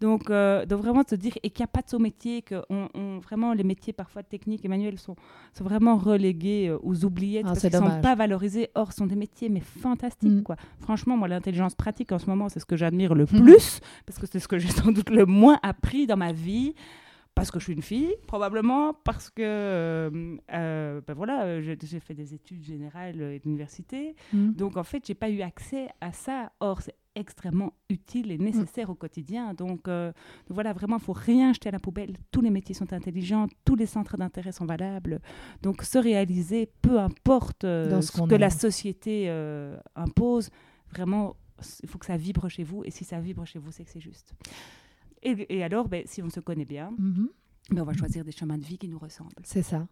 Donc, 0.00 0.30
euh, 0.30 0.64
donc 0.64 0.80
vraiment 0.80 1.04
te 1.04 1.14
dire, 1.14 1.34
et 1.42 1.50
qu'il 1.50 1.62
n'y 1.62 1.64
a 1.64 1.68
pas 1.68 1.82
de 1.82 1.88
sous-métier, 1.90 2.40
que 2.40 2.62
on, 2.70 2.88
on- 2.94 3.18
vraiment 3.18 3.52
les 3.52 3.64
métiers 3.64 3.92
parfois 3.92 4.22
techniques 4.22 4.64
et 4.64 4.68
manuels 4.68 4.98
sont, 4.98 5.16
sont 5.52 5.64
vraiment 5.64 5.96
relégués 5.98 6.68
euh, 6.68 6.78
aux 6.82 7.04
oubliettes 7.04 7.44
Ah, 7.44 7.48
parce 7.48 7.60
qu'ils 7.60 7.70
ne 7.70 7.76
sont 7.90 8.00
pas 8.00 8.14
valorisés. 8.14 8.70
Or, 8.76 8.92
ce 8.92 8.98
sont 8.98 9.06
des 9.06 9.16
métiers, 9.16 9.50
mais 9.50 9.60
fantastiques, 9.60 10.30
Mm. 10.32 10.42
quoi. 10.42 10.56
Franchement, 10.80 11.16
moi, 11.18 11.28
l'intelligence 11.28 11.74
pratique 11.74 12.12
en 12.12 12.18
ce 12.18 12.26
moment, 12.26 12.48
c'est 12.48 12.60
ce 12.60 12.66
que 12.66 12.76
j'admire 12.76 13.14
le 13.14 13.24
Mm. 13.24 13.42
plus, 13.42 13.80
parce 14.06 14.18
que 14.18 14.26
c'est 14.26 14.40
ce 14.40 14.48
que 14.48 14.58
j'ai 14.58 14.68
sans 14.90 14.92
doute 14.92 15.10
le 15.10 15.26
moins 15.26 15.58
appris 15.62 16.06
dans 16.06 16.16
ma 16.16 16.32
vie 16.32 16.74
parce 17.38 17.50
que 17.50 17.58
je 17.58 17.64
suis 17.64 17.72
une 17.72 17.82
fille, 17.82 18.14
probablement, 18.26 18.94
parce 18.94 19.30
que 19.30 19.42
euh, 19.42 20.36
euh, 20.52 21.00
ben 21.06 21.14
voilà, 21.14 21.44
euh, 21.44 21.60
j'ai 21.62 22.00
fait 22.00 22.14
des 22.14 22.34
études 22.34 22.62
générales 22.64 23.20
et 23.20 23.38
d'université. 23.38 24.14
Mm. 24.32 24.52
Donc, 24.52 24.76
en 24.76 24.84
fait, 24.84 25.06
j'ai 25.06 25.14
pas 25.14 25.30
eu 25.30 25.40
accès 25.42 25.88
à 26.00 26.12
ça. 26.12 26.52
Or, 26.60 26.82
c'est 26.82 26.94
extrêmement 27.18 27.72
utile 27.90 28.30
et 28.30 28.38
nécessaire 28.38 28.90
au 28.90 28.94
quotidien. 28.94 29.52
Donc, 29.52 29.88
euh, 29.88 30.12
voilà, 30.48 30.72
vraiment, 30.72 30.96
il 30.98 31.02
faut 31.02 31.12
rien 31.12 31.52
jeter 31.52 31.68
à 31.68 31.72
la 31.72 31.80
poubelle. 31.80 32.14
Tous 32.30 32.40
les 32.40 32.50
métiers 32.50 32.74
sont 32.74 32.92
intelligents, 32.92 33.48
tous 33.64 33.74
les 33.74 33.86
centres 33.86 34.16
d'intérêt 34.16 34.52
sont 34.52 34.66
valables. 34.66 35.20
Donc, 35.62 35.82
se 35.82 35.98
réaliser, 35.98 36.70
peu 36.80 36.98
importe 36.98 37.64
euh, 37.64 38.00
ce 38.00 38.22
que 38.22 38.34
la 38.34 38.50
société 38.50 39.24
euh, 39.28 39.76
impose, 39.96 40.50
vraiment, 40.92 41.36
il 41.82 41.88
faut 41.88 41.98
que 41.98 42.06
ça 42.06 42.16
vibre 42.16 42.48
chez 42.48 42.62
vous. 42.62 42.84
Et 42.84 42.90
si 42.90 43.04
ça 43.04 43.20
vibre 43.20 43.44
chez 43.44 43.58
vous, 43.58 43.72
c'est 43.72 43.84
que 43.84 43.90
c'est 43.90 44.00
juste. 44.00 44.32
Et, 45.22 45.56
et 45.58 45.64
alors, 45.64 45.88
ben, 45.88 46.02
si 46.06 46.22
on 46.22 46.30
se 46.30 46.40
connaît 46.40 46.64
bien, 46.64 46.90
Mhm. 46.98 47.28
ben, 47.70 47.82
on 47.82 47.84
va 47.84 47.92
choisir 47.92 48.24
des 48.24 48.32
chemins 48.32 48.58
de 48.58 48.64
vie 48.64 48.78
qui 48.78 48.88
nous 48.88 48.98
ressemblent. 48.98 49.30
C'est 49.44 49.62
ça. 49.62 49.86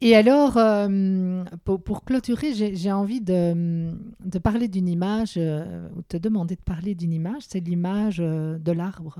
Et 0.00 0.14
alors, 0.14 0.56
euh, 0.56 1.42
pour, 1.64 1.82
pour 1.82 2.04
clôturer, 2.04 2.54
j'ai 2.54 2.92
envie 2.92 3.20
de, 3.20 3.92
de 4.24 4.38
parler 4.38 4.68
d'une 4.68 4.88
image, 4.88 5.34
euh, 5.36 5.88
ou 5.96 6.02
te 6.02 6.16
demander 6.16 6.54
de 6.54 6.60
parler 6.60 6.94
d'une 6.94 7.12
image, 7.12 7.42
c'est 7.48 7.58
l'image 7.60 8.18
euh, 8.20 8.58
de 8.58 8.70
l'arbre. 8.72 9.18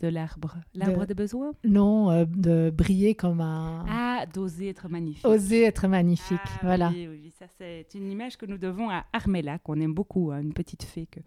De 0.00 0.08
l'arbre. 0.08 0.56
L'arbre 0.74 1.00
De- 1.02 1.06
de 1.06 1.14
besoin? 1.14 1.52
Non, 1.64 2.10
euh, 2.10 2.24
de 2.26 2.70
briller 2.70 3.14
comme 3.14 3.40
un... 3.40 3.84
Ah, 3.88 4.26
d'oser 4.32 4.68
être 4.70 4.88
magnifique. 4.88 5.24
Oser 5.26 5.62
être 5.64 5.86
magnifique, 5.86 6.38
Ah, 6.44 6.58
voilà. 6.62 6.88
Oui, 6.90 7.06
oui, 7.08 7.32
ça 7.38 7.46
c'est 7.56 7.86
une 7.94 8.10
image 8.10 8.36
que 8.36 8.46
nous 8.46 8.58
devons 8.58 8.90
à 8.90 9.04
Armella, 9.12 9.58
qu'on 9.58 9.80
aime 9.80 9.94
beaucoup, 9.94 10.30
hein, 10.32 10.40
une 10.40 10.52
petite 10.52 10.82
fée 10.82 11.06
que 11.06 11.20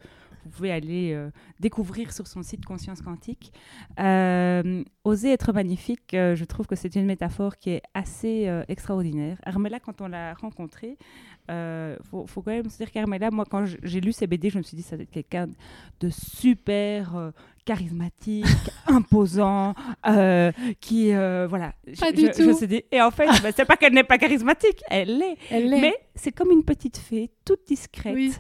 vous 0.44 0.50
pouvez 0.52 0.72
aller 0.72 1.12
euh, 1.14 1.30
découvrir 1.60 2.14
sur 2.14 2.26
son 2.28 2.42
site 2.44 2.66
Conscience 2.66 3.02
Quantique. 3.02 3.52
Euh, 4.00 4.84
oser 5.04 5.32
être 5.34 5.52
magnifique, 5.54 6.10
je 6.14 6.44
trouve 6.46 6.68
que 6.68 6.76
c'est 6.76 6.96
une 6.96 7.06
métaphore 7.06 7.58
qui 7.58 7.72
est 7.72 7.82
assez 7.94 8.50
extraordinaire. 8.68 9.38
Armella, 9.44 9.80
quand 9.80 10.02
on 10.02 10.08
l'a 10.08 10.34
rencontrée, 10.36 10.98
il 11.50 12.06
faut, 12.10 12.26
faut 12.28 12.42
quand 12.42 12.52
même 12.52 12.70
se 12.70 12.78
dire 12.78 12.92
qu'Armella, 12.92 13.30
moi 13.32 13.46
quand 13.50 13.66
je- 13.66 13.78
j'ai 13.84 14.02
lu 14.02 14.12
ses 14.12 14.28
BD, 14.28 14.50
je 14.50 14.58
me 14.58 14.64
suis 14.64 14.76
dit 14.78 14.84
ça 14.84 14.96
doit 14.96 15.04
être 15.04 15.12
quelqu'un 15.12 15.48
de 16.00 16.10
super 16.10 17.16
euh, 17.16 17.32
charismatique, 17.66 18.46
imposant, 18.88 19.74
euh, 20.08 20.52
qui 20.80 21.14
euh, 21.14 21.48
voilà. 21.50 21.74
Pas 22.00 22.10
je, 22.10 22.16
du 22.16 22.22
je- 22.28 22.32
je 22.38 22.44
me 22.44 22.52
tout. 22.52 22.58
suis 22.58 22.68
dit- 22.68 22.84
et 22.92 23.02
en 23.02 23.12
fait, 23.12 23.26
bah, 23.44 23.50
c'est 23.56 23.66
pas 23.66 23.78
qu'elle 23.78 23.94
n'est 23.94 24.04
pas 24.04 24.18
charismatique, 24.18 24.82
elle 24.90 25.18
l'est. 25.18 25.38
Elle 25.52 25.70
l'est. 25.70 25.82
Mais 25.82 25.96
c'est 26.16 26.32
comme 26.32 26.52
une 26.52 26.64
petite 26.64 26.98
fée, 26.98 27.30
toute 27.46 27.68
discrète, 27.68 28.16
Oui. 28.16 28.34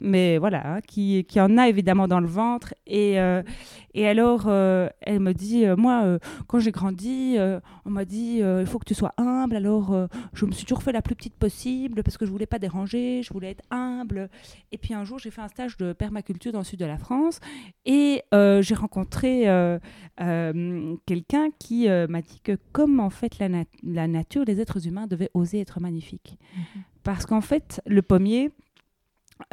Mais 0.00 0.38
voilà, 0.38 0.74
hein, 0.74 0.80
qui, 0.80 1.24
qui 1.24 1.40
en 1.40 1.58
a 1.58 1.68
évidemment 1.68 2.08
dans 2.08 2.20
le 2.20 2.26
ventre. 2.26 2.74
Et, 2.86 3.20
euh, 3.20 3.42
et 3.94 4.06
alors, 4.06 4.44
euh, 4.46 4.88
elle 5.00 5.20
me 5.20 5.32
dit, 5.32 5.64
euh, 5.64 5.76
moi, 5.76 6.18
quand 6.46 6.58
j'ai 6.58 6.70
grandi, 6.70 7.36
on 7.84 7.90
m'a 7.90 8.04
dit, 8.04 8.38
il 8.38 8.66
faut 8.66 8.78
que 8.78 8.84
tu 8.84 8.94
sois 8.94 9.12
humble. 9.16 9.56
Alors, 9.56 10.08
je 10.32 10.46
me 10.46 10.52
suis 10.52 10.64
toujours 10.64 10.82
fait 10.82 10.92
la 10.92 11.02
plus 11.02 11.14
petite 11.14 11.34
possible 11.34 12.02
parce 12.02 12.16
que 12.18 12.26
je 12.26 12.30
voulais 12.30 12.46
pas 12.46 12.58
déranger, 12.58 13.22
je 13.22 13.32
voulais 13.32 13.50
être 13.50 13.64
humble. 13.70 14.28
Et 14.72 14.78
puis 14.78 14.94
un 14.94 15.04
jour, 15.04 15.18
j'ai 15.18 15.30
fait 15.30 15.40
un 15.40 15.48
stage 15.48 15.76
de 15.76 15.92
permaculture 15.92 16.52
dans 16.52 16.60
le 16.60 16.64
sud 16.64 16.78
de 16.78 16.84
la 16.86 16.98
France 16.98 17.40
et 17.84 18.22
j'ai 18.32 18.74
rencontré 18.74 19.46
quelqu'un 21.06 21.48
qui 21.58 21.88
m'a 21.88 22.22
dit 22.22 22.40
que 22.42 22.56
comme 22.72 23.00
en 23.00 23.10
fait 23.10 23.38
la, 23.38 23.48
nat- 23.48 23.64
la 23.82 24.06
nature, 24.08 24.44
les 24.46 24.60
êtres 24.60 24.86
humains 24.86 25.06
devaient 25.06 25.30
oser 25.34 25.60
être 25.60 25.80
magnifiques. 25.80 26.38
Parce 27.04 27.24
qu'en 27.26 27.40
fait, 27.40 27.80
le 27.86 28.02
pommier, 28.02 28.50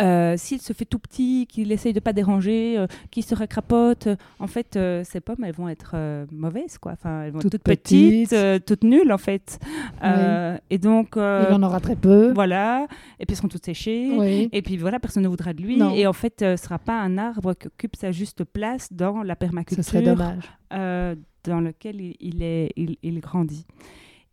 euh, 0.02 0.36
s'il 0.38 0.60
se 0.62 0.74
fait 0.74 0.86
tout 0.86 1.00
petit, 1.00 1.46
qu'il 1.48 1.72
essaye 1.72 1.94
de 1.94 2.00
pas 2.00 2.12
déranger, 2.14 2.76
euh, 2.78 2.88
qu'il 3.12 3.24
se 3.24 3.36
recrapote, 3.36 4.08
euh, 4.08 4.16
en 4.40 4.48
fait, 4.48 4.78
ces 5.04 5.20
pommes, 5.22 5.44
elles 5.44 5.54
vont 5.54 5.70
être 5.70 5.96
mauvaises, 6.32 6.78
quoi. 6.78 6.94
Enfin, 6.94 7.24
elles 7.24 7.32
vont 7.32 7.40
être 7.40 7.44
Toutes 7.44 7.52
toutes 7.54 7.64
petites, 7.64 8.30
petites. 8.32 8.66
toutes 8.66 8.84
nulles, 8.84 9.12
en 9.12 9.18
fait. 9.18 9.60
Euh, 10.04 10.58
Et 10.70 10.78
donc, 10.78 11.14
Il 11.16 11.22
en 11.22 11.64
aura 11.64 11.80
très 11.80 11.96
peu. 11.96 12.32
voilà. 12.34 12.88
Et 13.20 13.26
puis, 13.26 13.34
elles 13.34 13.38
seront 13.38 13.48
toutes 13.48 13.66
séchées. 13.66 14.12
Oui. 14.18 14.50
Et 14.52 14.62
puis 14.62 14.78
voilà, 14.78 15.00
personne 15.00 15.24
ne 15.24 15.28
voudra 15.28 15.54
de 15.54 15.62
lui. 15.62 15.78
Non. 15.78 15.94
Et 15.94 16.08
en 16.08 16.14
fait, 16.14 16.36
ce 16.40 16.56
sera 16.58 16.80
pas 16.80 17.00
un 17.00 17.18
arbre 17.18 17.54
qui 17.54 17.68
occupe 17.68 17.96
sa 17.96 18.12
juste 18.12 18.44
place 18.44 18.92
dans 18.92 19.24
la 19.24 19.34
Ce 19.36 19.40
permaculture 19.40 19.84
serait 19.84 20.02
dommage. 20.02 20.44
dans 20.72 21.60
lequel 21.62 22.02
il, 22.02 22.16
il 22.20 22.42
est, 22.44 22.72
il, 22.76 22.98
il 23.04 23.20
grandit. 23.20 23.66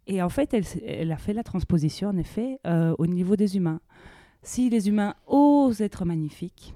Et 0.06 0.20
en 0.22 0.28
fait, 0.28 0.52
elle, 0.54 0.64
elle 0.86 1.12
a 1.12 1.16
fait 1.16 1.32
la 1.32 1.42
transposition, 1.44 2.08
en 2.08 2.16
effet, 2.16 2.58
au 2.98 3.06
niveau 3.06 3.36
des 3.36 3.56
humains. 3.56 3.80
Si 4.42 4.68
les 4.70 4.88
humains 4.88 5.14
osent 5.26 5.80
être 5.80 6.04
magnifiques, 6.04 6.74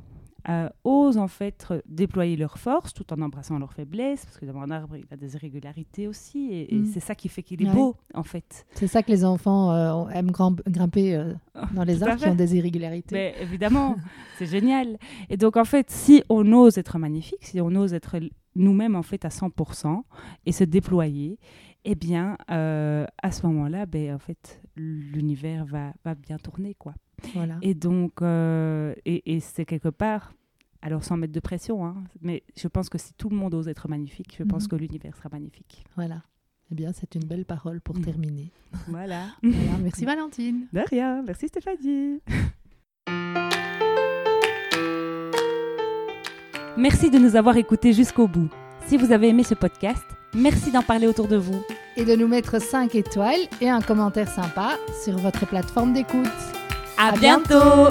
euh, 0.48 0.68
osent 0.84 1.16
en 1.18 1.26
fait 1.26 1.66
euh, 1.72 1.80
déployer 1.88 2.36
leur 2.36 2.56
force 2.58 2.94
tout 2.94 3.12
en 3.12 3.20
embrassant 3.20 3.58
leurs 3.58 3.72
faiblesses, 3.72 4.24
parce 4.24 4.38
que 4.38 4.46
d'abord 4.46 4.62
un 4.62 4.70
arbre, 4.70 4.96
il 4.96 5.04
a 5.10 5.16
des 5.16 5.34
irrégularités 5.34 6.06
aussi, 6.06 6.52
et, 6.52 6.72
et 6.72 6.78
Mm. 6.78 6.86
c'est 6.86 7.00
ça 7.00 7.16
qui 7.16 7.28
fait 7.28 7.42
qu'il 7.42 7.60
est 7.62 7.66
Ouais. 7.66 7.74
beau, 7.74 7.96
en 8.14 8.22
fait. 8.22 8.64
C'est 8.74 8.86
ça 8.86 9.02
que 9.02 9.10
les 9.10 9.24
enfants 9.24 9.72
euh, 9.72 10.08
aiment 10.10 10.30
grimp- 10.30 10.62
grimper 10.68 11.16
euh, 11.16 11.32
dans 11.74 11.82
les 11.82 12.00
arbres 12.04 12.22
qui 12.22 12.28
ont 12.28 12.34
des 12.36 12.54
irrégularités. 12.56 13.14
Mais 13.16 13.34
évidemment, 13.40 13.96
c'est 14.38 14.46
génial. 14.46 14.98
Et 15.28 15.36
donc, 15.36 15.56
en 15.56 15.64
fait, 15.64 15.90
si 15.90 16.22
on 16.28 16.52
ose 16.52 16.78
être 16.78 16.96
magnifique, 16.98 17.44
si 17.44 17.60
on 17.60 17.74
ose 17.74 17.92
être 17.94 18.20
nous-mêmes, 18.54 18.94
en 18.94 19.02
fait, 19.02 19.24
à 19.24 19.28
100% 19.30 20.04
et 20.46 20.52
se 20.52 20.62
déployer, 20.62 21.40
eh 21.84 21.96
bien, 21.96 22.36
à 22.48 23.30
ce 23.32 23.44
moment-là, 23.48 23.84
ben, 23.86 24.14
en 24.14 24.18
fait, 24.20 24.62
l'univers 24.76 25.64
va, 25.66 25.92
va 26.04 26.14
bien 26.14 26.36
tourner, 26.38 26.74
quoi. 26.74 26.94
Voilà. 27.34 27.58
Et 27.62 27.74
donc, 27.74 28.22
euh, 28.22 28.94
et, 29.04 29.34
et 29.34 29.40
c'est 29.40 29.64
quelque 29.64 29.88
part, 29.88 30.32
alors 30.82 31.02
sans 31.04 31.16
mettre 31.16 31.32
de 31.32 31.40
pression, 31.40 31.84
hein, 31.86 31.94
mais 32.20 32.42
je 32.56 32.68
pense 32.68 32.88
que 32.88 32.98
si 32.98 33.12
tout 33.14 33.28
le 33.30 33.36
monde 33.36 33.54
ose 33.54 33.68
être 33.68 33.88
magnifique, 33.88 34.36
je 34.38 34.44
pense 34.44 34.64
Mhm. 34.64 34.68
que 34.68 34.76
l'univers 34.76 35.16
sera 35.16 35.28
magnifique. 35.32 35.84
voilà. 35.96 36.22
Eh 36.72 36.74
bien, 36.74 36.92
c'est 36.92 37.14
une 37.14 37.24
belle 37.24 37.44
parole 37.44 37.80
pour 37.80 37.96
Mm. 37.96 38.02
terminer. 38.04 38.50
Voilà. 38.88 39.26
Voilà. 39.42 39.78
Merci 39.82 40.04
Valentine. 40.04 40.66
De 40.72 40.80
rien. 40.90 41.22
Merci 41.22 41.46
Stéphanie. 41.48 42.20
Merci 46.76 47.10
de 47.10 47.18
nous 47.18 47.36
avoir 47.36 47.56
écoutés 47.56 47.92
jusqu'au 47.92 48.28
bout. 48.28 48.48
Si 48.86 48.96
vous 48.96 49.10
avez 49.12 49.28
aimé 49.28 49.42
ce 49.44 49.54
podcast, 49.54 50.04
merci 50.34 50.70
d'en 50.70 50.82
parler 50.82 51.06
autour 51.06 51.26
de 51.28 51.36
vous. 51.36 51.62
Et 51.96 52.04
de 52.04 52.14
nous 52.14 52.28
mettre 52.28 52.60
5 52.60 52.94
étoiles 52.94 53.40
et 53.60 53.70
un 53.70 53.80
commentaire 53.80 54.28
sympa 54.28 54.76
sur 55.04 55.16
votre 55.16 55.46
plateforme 55.46 55.92
d'écoute. 55.94 56.26
À, 56.96 57.08
À 57.08 57.12
bientôt. 57.12 57.88